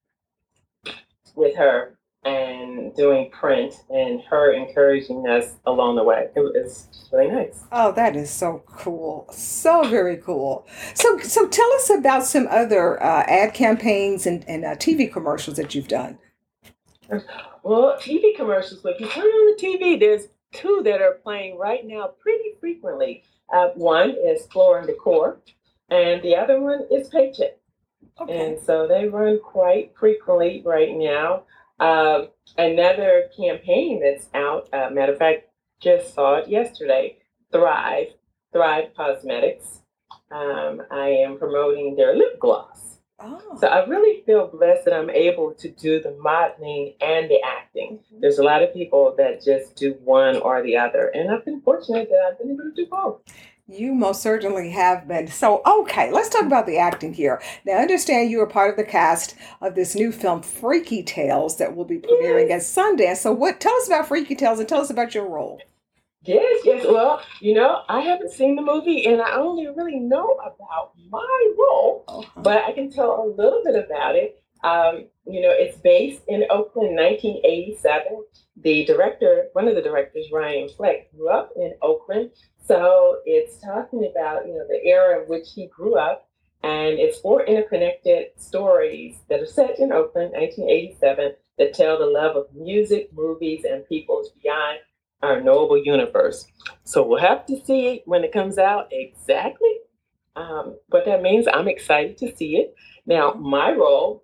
[1.36, 6.30] with her and doing print and her encouraging us along the way.
[6.36, 7.64] It was really nice.
[7.72, 9.28] Oh, that is so cool.
[9.32, 10.68] So very cool.
[10.94, 15.58] So, so tell us about some other uh, ad campaigns and, and uh, TV commercials
[15.58, 16.20] that you've done.
[17.64, 21.86] Well, TV commercials, if you turn on the TV, there's two that are playing right
[21.86, 23.24] now pretty frequently.
[23.52, 25.40] Uh, one is Floor and Decor,
[25.90, 27.58] and the other one is Paycheck.
[28.20, 28.52] Okay.
[28.52, 31.44] And so they run quite frequently right now.
[31.80, 32.28] Uh,
[32.58, 35.50] another campaign that's out, uh, matter of fact,
[35.80, 37.18] just saw it yesterday
[37.52, 38.08] Thrive,
[38.54, 39.80] Thrive Causemetics.
[40.32, 43.00] Um, I am promoting their lip gloss.
[43.24, 43.58] Oh.
[43.60, 48.00] So I really feel blessed that I'm able to do the modeling and the acting.
[48.00, 48.22] Mm-hmm.
[48.22, 51.62] There's a lot of people that just do one or the other, and I've been
[51.62, 53.22] fortunate that I've been able to do both.
[53.68, 55.28] You most certainly have been.
[55.28, 57.42] So, okay, let's talk about the acting here.
[57.66, 61.58] Now, I understand you are part of the cast of this new film, Freaky Tales,
[61.58, 63.18] that will be premiering at Sundance.
[63.18, 63.62] So, what?
[63.62, 65.62] Tell us about Freaky Tales and tell us about your role.
[66.24, 66.86] Yes, yes.
[66.88, 71.54] Well, you know, I haven't seen the movie, and I only really know about my
[71.58, 72.42] role, Uh-huh.
[72.42, 74.42] but I can tell a little bit about it.
[74.64, 78.24] Um, you know, it's based in Oakland, 1987.
[78.58, 82.32] The director, one of the directors, Ryan Fleck, grew up in Oakland.
[82.60, 86.28] So it's talking about, you know, the era in which he grew up.
[86.62, 92.36] And it's four interconnected stories that are set in Oakland, 1987, that tell the love
[92.36, 94.78] of music, movies, and peoples beyond
[95.22, 96.48] our knowable universe.
[96.84, 99.78] So we'll have to see it when it comes out exactly
[100.36, 101.48] um, what that means.
[101.52, 102.76] I'm excited to see it.
[103.06, 104.24] Now, my role,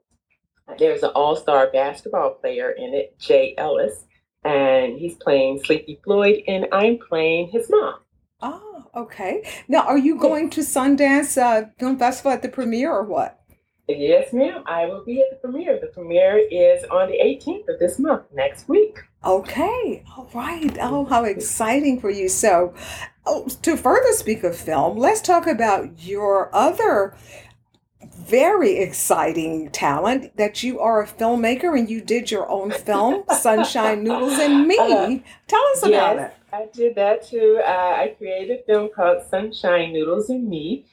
[0.77, 4.05] there's an all star basketball player in it, Jay Ellis,
[4.43, 7.95] and he's playing Sleepy Floyd, and I'm playing his mom.
[8.41, 9.43] Oh, okay.
[9.67, 13.39] Now, are you going to Sundance uh, Film Festival at the premiere or what?
[13.87, 14.63] Yes, ma'am.
[14.65, 15.79] I will be at the premiere.
[15.79, 18.99] The premiere is on the 18th of this month, next week.
[19.25, 20.77] Okay, all right.
[20.79, 22.29] Oh, how exciting for you.
[22.29, 22.73] So,
[23.25, 27.15] oh, to further speak of film, let's talk about your other
[28.27, 34.03] very exciting talent that you are a filmmaker and you did your own film, Sunshine
[34.03, 34.77] Noodles and Me.
[34.77, 36.55] Uh, Tell us about yes, it.
[36.55, 37.61] I did that too.
[37.65, 40.85] Uh, I created a film called Sunshine Noodles and Me.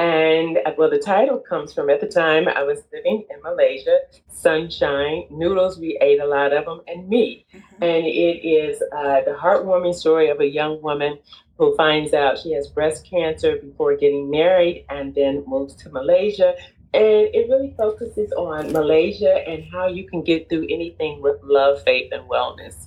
[0.00, 3.98] And uh, well, the title comes from at the time I was living in Malaysia,
[4.30, 7.44] Sunshine Noodles, we ate a lot of them, and me.
[7.52, 11.18] And it is uh, the heartwarming story of a young woman
[11.58, 16.54] who finds out she has breast cancer before getting married and then moves to Malaysia.
[16.94, 21.82] And it really focuses on Malaysia and how you can get through anything with love,
[21.82, 22.86] faith, and wellness.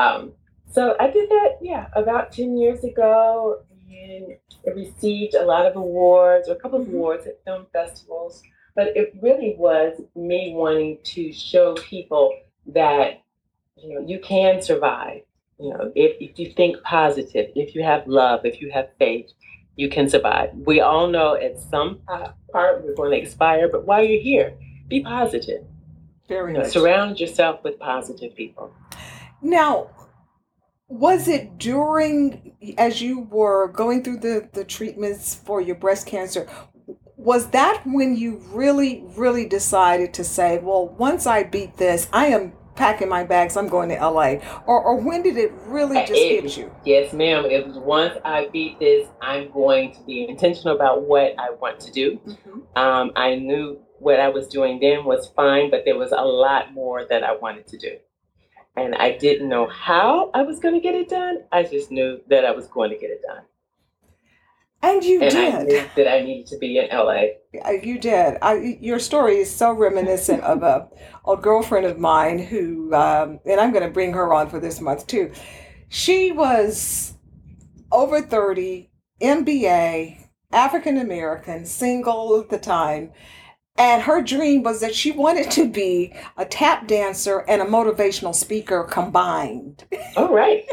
[0.00, 0.32] Um,
[0.68, 3.62] so I did that, yeah, about 10 years ago.
[4.04, 6.96] And it received a lot of awards, or a couple of mm-hmm.
[6.96, 8.42] awards at film festivals.
[8.76, 12.36] But it really was me wanting to show people
[12.66, 13.22] that
[13.76, 15.22] you know you can survive.
[15.58, 19.30] You know, if, if you think positive, if you have love, if you have faith,
[19.76, 20.50] you can survive.
[20.54, 22.00] We all know at some
[22.52, 24.54] part we're going to expire, but while you're here,
[24.88, 25.64] be positive.
[26.28, 26.72] Very You know, much.
[26.72, 28.74] surround yourself with positive people.
[29.42, 29.90] Now,
[30.88, 36.46] was it during, as you were going through the, the treatments for your breast cancer,
[37.16, 42.26] was that when you really, really decided to say, well, once I beat this, I
[42.26, 44.34] am packing my bags, I'm going to LA?
[44.66, 46.70] Or, or when did it really just It- hit you?
[46.84, 47.46] Yes, ma'am.
[47.46, 51.80] It was once I beat this, I'm going to be intentional about what I want
[51.80, 52.18] to do.
[52.26, 52.76] Mhm.
[52.76, 56.74] Um, I knew what I was doing then was fine, but there was a lot
[56.74, 57.96] more that I wanted to do.
[58.76, 61.38] And I didn't know how I was going to get it done.
[61.52, 63.42] I just knew that I was going to get it done.
[64.82, 65.66] And you and I did.
[65.68, 67.24] knew that I needed to be in LA.
[67.64, 68.36] Uh, You did.
[68.42, 70.88] I, your story is so reminiscent of a
[71.24, 74.82] old girlfriend of mine who, um, and I'm going to bring her on for this
[74.82, 75.32] month too.
[75.88, 77.14] She was
[77.90, 78.90] over 30,
[79.22, 83.12] MBA, African American, single at the time.
[83.76, 88.34] And her dream was that she wanted to be a tap dancer and a motivational
[88.34, 89.84] speaker combined.
[90.16, 90.64] All right.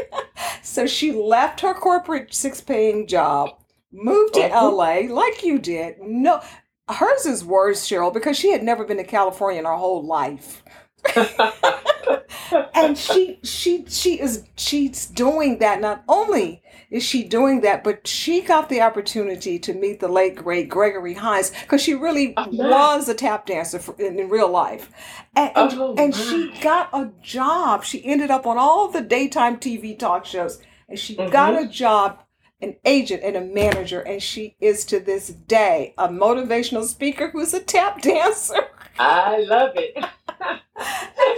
[0.62, 3.50] So she left her corporate six paying job,
[3.92, 5.08] moved to Mhm.
[5.08, 5.96] LA like you did.
[6.00, 6.40] No,
[6.88, 10.62] hers is worse, Cheryl, because she had never been to California in her whole life.
[12.74, 15.80] And she she she is she's doing that.
[15.80, 16.62] Not only
[16.92, 21.14] is she doing that, but she got the opportunity to meet the late great Gregory
[21.14, 24.90] Hines because she really Oh, was a tap dancer for, in, in real life,
[25.34, 27.82] and Oh, and she got a job.
[27.82, 31.32] She ended up on all the daytime TV talk shows, and she mm-hmm.
[31.32, 32.22] got a job.
[32.60, 37.52] An agent and a manager, and she is to this day a motivational speaker who's
[37.52, 38.68] a tap dancer.
[38.98, 39.96] I love it.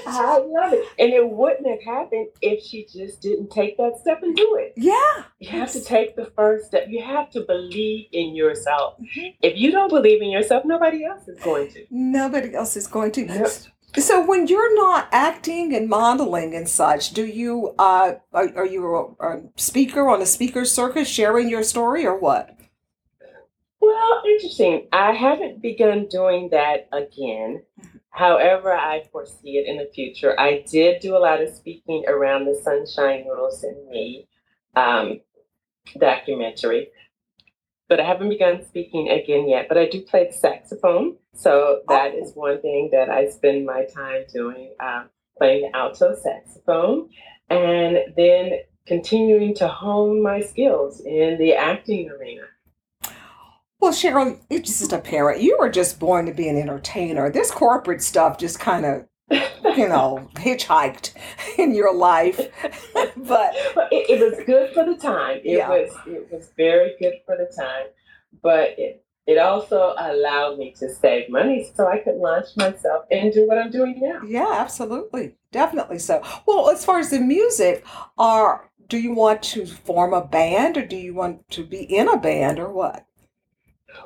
[0.06, 0.88] I love it.
[0.98, 4.74] And it wouldn't have happened if she just didn't take that step and do it.
[4.76, 5.24] Yeah.
[5.38, 6.86] You have to take the first step.
[6.88, 8.94] You have to believe in yourself.
[9.00, 9.34] Mhm.
[9.42, 11.84] If you don't believe in yourself, nobody else is going to.
[11.90, 13.26] Nobody else is going to.
[13.26, 13.48] Yep.
[13.96, 19.14] So when you're not acting and modeling and such, do you uh are, are you
[19.20, 22.56] a, a speaker on a speaker circuit sharing your story or what?
[23.84, 24.88] Well, interesting.
[24.92, 27.62] I haven't begun doing that again.
[28.08, 30.38] However, I foresee it in the future.
[30.40, 34.26] I did do a lot of speaking around the Sunshine Noodles and Me
[34.74, 35.20] um,
[35.98, 36.88] documentary,
[37.88, 39.66] but I haven't begun speaking again yet.
[39.68, 43.84] But I do play the saxophone, so that is one thing that I spend my
[43.84, 47.10] time doing, um, playing the alto saxophone,
[47.50, 52.44] and then continuing to hone my skills in the acting arena.
[53.84, 55.42] Well, Cheryl, you're just a parent.
[55.42, 57.30] You were just born to be an entertainer.
[57.30, 59.04] This corporate stuff just kind of,
[59.76, 61.12] you know, hitchhiked
[61.58, 62.38] in your life.
[62.62, 65.40] but But it, it was good for the time.
[65.44, 65.68] It Yeah.
[65.68, 67.88] was it was very good for the time.
[68.42, 73.34] But it, it also allowed me to save money so I could launch myself and
[73.34, 74.22] do what I'm doing now.
[74.26, 75.36] Yeah, absolutely.
[75.52, 76.22] Definitely so.
[76.46, 77.84] Well, as far as the music,
[78.16, 82.08] are do you want to form a band or do you want to be in
[82.08, 83.04] a band or what?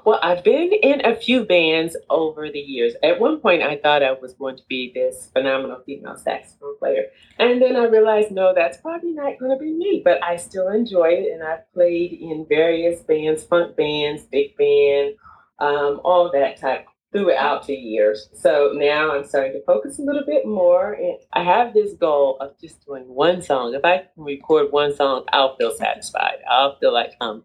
[0.05, 2.95] Well, I've been in a few bands over the years.
[3.03, 7.05] At one point, I thought I was going to be this phenomenal female saxophone player.
[7.39, 10.03] And then I realized, no, that's probably not going to be me.
[10.05, 11.33] But I still enjoy it.
[11.33, 15.15] And I've played in various bands, funk bands, big band,
[15.59, 18.29] um, all that type throughout the years.
[18.35, 20.93] So now I'm starting to focus a little bit more.
[20.93, 23.75] And I have this goal of just doing one song.
[23.75, 26.39] If I can record one song, I'll feel satisfied.
[26.49, 27.45] I'll feel like I'm.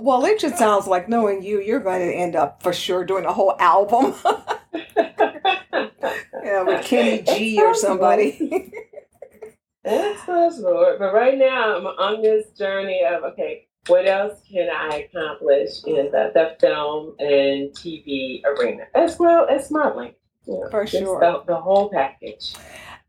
[0.00, 3.26] Well, it just sounds like knowing you, you're going to end up for sure doing
[3.26, 4.14] a whole album.
[6.42, 8.72] yeah, with Kenny G or somebody.
[9.84, 10.96] That's possible.
[10.98, 16.10] But right now, I'm on this journey of okay, what else can I accomplish in
[16.10, 20.14] the, the film and TV arena, as well as modeling?
[20.46, 21.20] You know, For sure.
[21.20, 22.54] The, the whole package.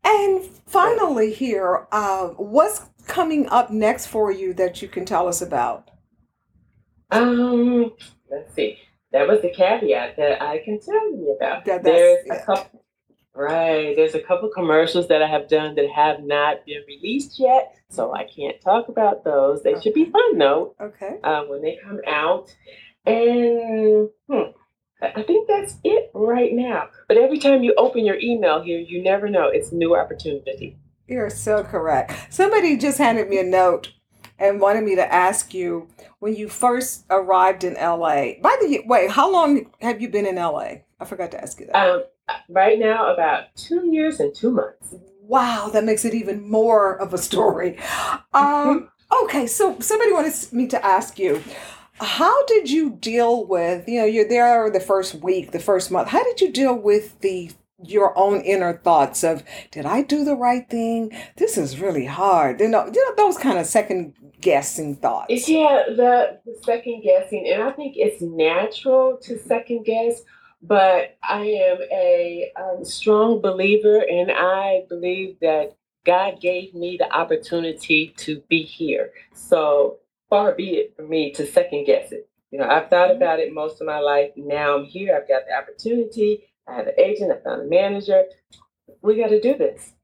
[0.04, 5.40] and finally, here, uh, what's coming up next for you that you can tell us
[5.40, 5.91] about?
[7.12, 7.92] Um,
[8.30, 8.78] let's see.
[9.12, 11.64] That was the caveat that I can tell you about.
[11.66, 12.34] That- there's yeah.
[12.34, 12.84] a couple,
[13.34, 13.94] right?
[13.94, 18.14] There's a couple commercials that I have done that have not been released yet, so
[18.14, 19.62] I can't talk about those.
[19.62, 21.16] They should be fun though Okay.
[21.22, 22.54] uh, when they come out.
[23.04, 24.52] And hmm,
[25.02, 26.88] I I think that's it right now.
[27.08, 29.48] But every time you open your email here, you never know.
[29.48, 30.78] It's a new opportunity.
[31.08, 32.32] You're so correct.
[32.32, 33.92] Somebody just handed me a note
[34.38, 38.34] and wanted me to ask you when you first arrived in LA.
[38.40, 40.74] By the way, how long have you been in LA?
[41.00, 41.76] I forgot to ask you that.
[41.76, 42.04] Um,
[42.48, 44.94] right now, about two years and two months.
[45.22, 47.78] Wow, that makes it even more of a story.
[48.34, 48.88] Um,
[49.24, 51.42] okay, so somebody wanted me to ask you,
[52.00, 56.08] how did you deal with, you know, you're there the first week, the first month.
[56.08, 57.50] How did you deal with the
[57.84, 61.12] your own inner thoughts of did I do the right thing?
[61.36, 62.60] This is really hard.
[62.60, 65.26] You know, you know those kind of second guessing thoughts.
[65.28, 70.22] It's, yeah, the, the second guessing, and I think it's natural to second guess.
[70.64, 77.12] But I am a um, strong believer, and I believe that God gave me the
[77.12, 79.10] opportunity to be here.
[79.34, 79.98] So
[80.30, 82.28] far be it for me to second guess it.
[82.50, 84.30] You know, I've thought about it most of my life.
[84.36, 85.16] Now I'm here.
[85.16, 86.44] I've got the opportunity.
[86.68, 87.32] I have an agent.
[87.32, 88.24] I found a manager.
[89.02, 89.94] We got to do this.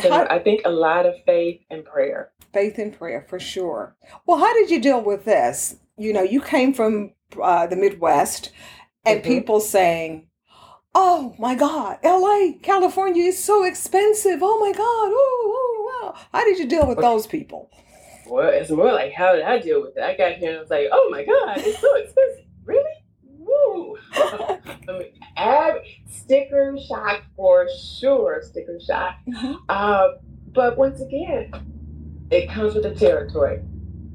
[0.00, 2.32] So How- I think a lot of faith and prayer.
[2.52, 3.96] faith and prayer for sure.
[4.26, 5.76] Well, how did you deal with this?
[5.96, 8.50] You know, you came from uh, the Midwest,
[9.04, 9.24] and Mhm.
[9.24, 10.28] people saying,
[10.94, 14.40] "Oh my God, L.A., California is so expensive.
[14.42, 14.80] Oh my God,
[15.12, 17.70] oh, oh wow." How did you deal with those people?
[18.26, 20.02] Well, it's more like how did I deal with it?
[20.02, 22.44] I got here and I was like, oh my god, it's so expensive.
[22.64, 22.94] Really?
[23.24, 23.97] Woo!
[24.14, 27.66] I mean, ab- sticker shock for
[28.00, 28.40] sure.
[28.42, 29.16] Sticker shock.
[29.28, 29.56] Mhm.
[29.68, 30.08] Uh,
[30.52, 31.50] but once again,
[32.30, 33.60] it comes with the territory.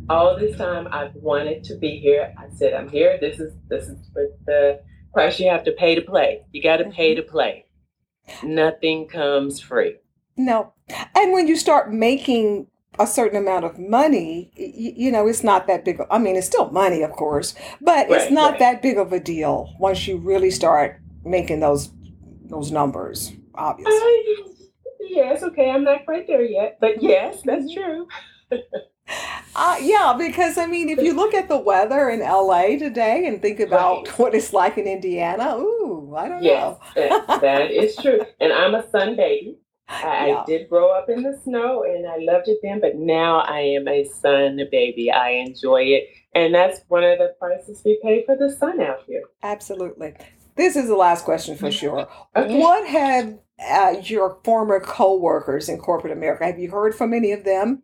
[0.10, 2.34] All this time, I've wanted to be here.
[2.38, 3.18] I said, I'm here.
[3.22, 3.98] This is this is
[4.46, 4.82] the
[5.14, 6.42] price you have to pay to play.
[6.52, 7.66] You got to pay to play.
[8.44, 9.98] Nothing comes free.
[10.36, 10.74] No,
[11.16, 12.68] and when you start making
[13.00, 16.00] a certain amount of money, y- you know, it's not that big.
[16.00, 18.60] Of, I mean, it's still money, of course, but it's not right.
[18.60, 21.92] that big of a deal once you really start making those
[22.46, 23.32] those numbers.
[23.56, 23.94] Obviously.
[23.94, 24.66] Uh,
[25.10, 25.70] yes, okay.
[25.70, 28.08] I'm not quite there yet, but yes, that's true.
[29.56, 33.42] Uh, yeah, because I mean, if you look at the weather in LA today and
[33.42, 34.20] think about Right.
[34.20, 36.80] what it's like in Indiana, ooh, I don't Yes, know.
[36.96, 38.22] that, that is true.
[38.40, 39.58] And I'm a sun baby.
[39.94, 40.42] I, Yeah.
[40.42, 43.60] I did grow up in the snow and I loved it then, but now I
[43.60, 45.12] am a sun baby.
[45.12, 46.08] I enjoy it.
[46.36, 49.24] And that's one of the prices we pay for the sun out here.
[49.44, 50.14] Absolutely.
[50.56, 52.08] This is the last question for sure.
[52.36, 52.60] Okay.
[52.60, 56.46] What have uh, your former co-workers in corporate America?
[56.46, 57.84] Have you heard from any of them?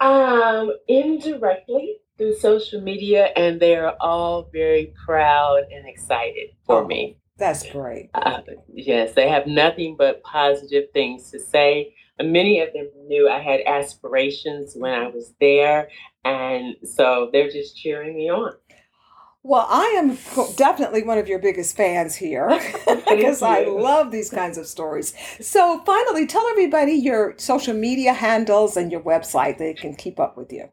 [0.00, 6.86] Um, indirectly through social media, and they are all very proud and excited for Oh.
[6.86, 7.18] me.
[7.38, 8.10] That's great.
[8.14, 8.40] Uh,
[8.72, 11.94] yes, they have nothing but positive things to say.
[12.18, 15.88] And many of them knew I had aspirations when I was there,
[16.24, 18.52] and so they're just cheering me on.
[19.44, 20.18] Well, I am
[20.54, 22.48] definitely one of your biggest fans here
[23.08, 25.14] because I love these kinds of stories.
[25.40, 30.36] So, finally, tell everybody your social media handles and your website they can keep up
[30.36, 30.68] with you.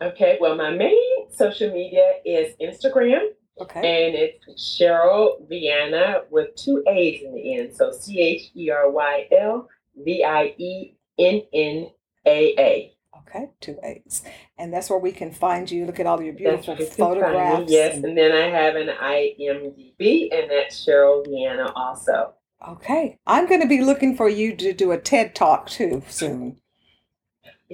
[0.00, 4.06] Okay, well, my main social media is Instagram, Okay.
[4.06, 7.74] and it's Cheryl Vienna with two A's in the end.
[7.74, 11.90] So C H E R Y L V I E N N
[12.26, 12.92] A A.
[13.28, 14.22] Okay, two A's.
[14.58, 15.84] And that's where we can find you.
[15.86, 17.70] Look at all your beautiful where you can find me, photographs.
[17.72, 22.34] Yes, and- and then I have an IMDb, and that's Cheryl Vienna also.
[22.68, 23.18] okay.
[23.26, 26.58] I'm going to be looking for you to do a TED Talk too soon.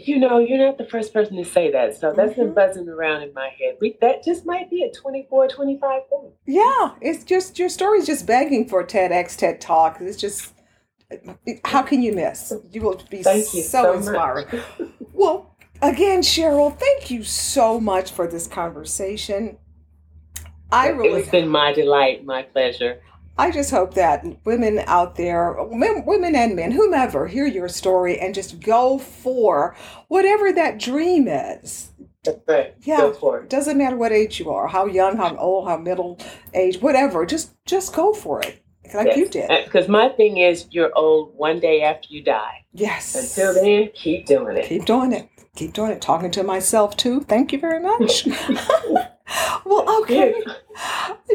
[0.07, 2.37] You know, you're not the first person to say that, so that's Mhm.
[2.37, 3.77] been buzzing around in my head.
[3.81, 6.33] We, that just might be a 24, 25 thing.
[6.47, 10.01] Yeah, it's just your story's just begging for TEDx TED Talk.
[10.01, 10.53] It's just
[11.65, 12.53] how can you miss?
[12.71, 14.47] You will be Thank you so, so, inspiring.
[15.15, 19.57] Well, again, Cheryl, thank you so much for this conversation.
[20.71, 23.01] I really It's been my delight, my pleasure.
[23.39, 28.35] I just hope that women out there, women and men, whomever, hear your story and
[28.35, 29.77] just go for
[30.09, 31.93] whatever that dream is.
[32.83, 32.99] Yeah.
[32.99, 33.51] Go for It it.
[33.51, 36.19] doesn't matter what age you are, how young, how old, how middle
[36.53, 37.25] age, whatever.
[37.25, 38.63] Just just go for it,
[38.93, 39.49] like you did.
[39.65, 42.65] Because my thing is, you're old one day after you die.
[42.73, 43.15] Yes.
[43.15, 44.67] Until then, keep doing it.
[44.67, 45.29] Keep doing it.
[45.57, 46.03] Keep doing it.
[46.03, 47.21] Talking to myself too.
[47.23, 48.27] Thank you very much.
[49.65, 50.35] well, okay.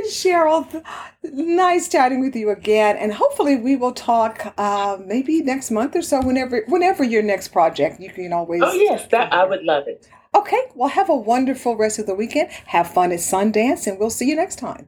[0.08, 0.84] Cheryl,
[1.24, 6.02] nice chatting with you again, and hopefully we will talk uh, maybe next month or
[6.02, 6.22] so.
[6.22, 8.62] Whenever, whenever your next project, you can always.
[8.64, 10.08] Oh yes, that I would love it.
[10.36, 10.62] Okay.
[10.76, 12.50] Well, have a wonderful rest of the weekend.
[12.68, 14.88] Have fun at Sundance, and we'll see you next time.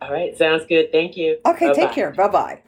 [0.00, 0.92] All right, sounds good.
[0.92, 1.38] Thank you.
[1.44, 1.66] Okay.
[1.68, 1.94] Take Bye-bye.
[1.94, 2.10] care.
[2.12, 2.62] Bye bye.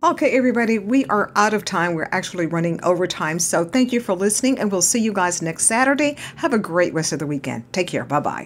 [0.00, 1.94] Okay, everybody, we are out of time.
[1.94, 3.40] We're actually running overtime.
[3.40, 6.16] So thank you for listening, and we'll see you guys next Saturday.
[6.36, 7.64] Have a great rest of the weekend.
[7.72, 8.04] Take care.
[8.04, 8.36] Bye bye.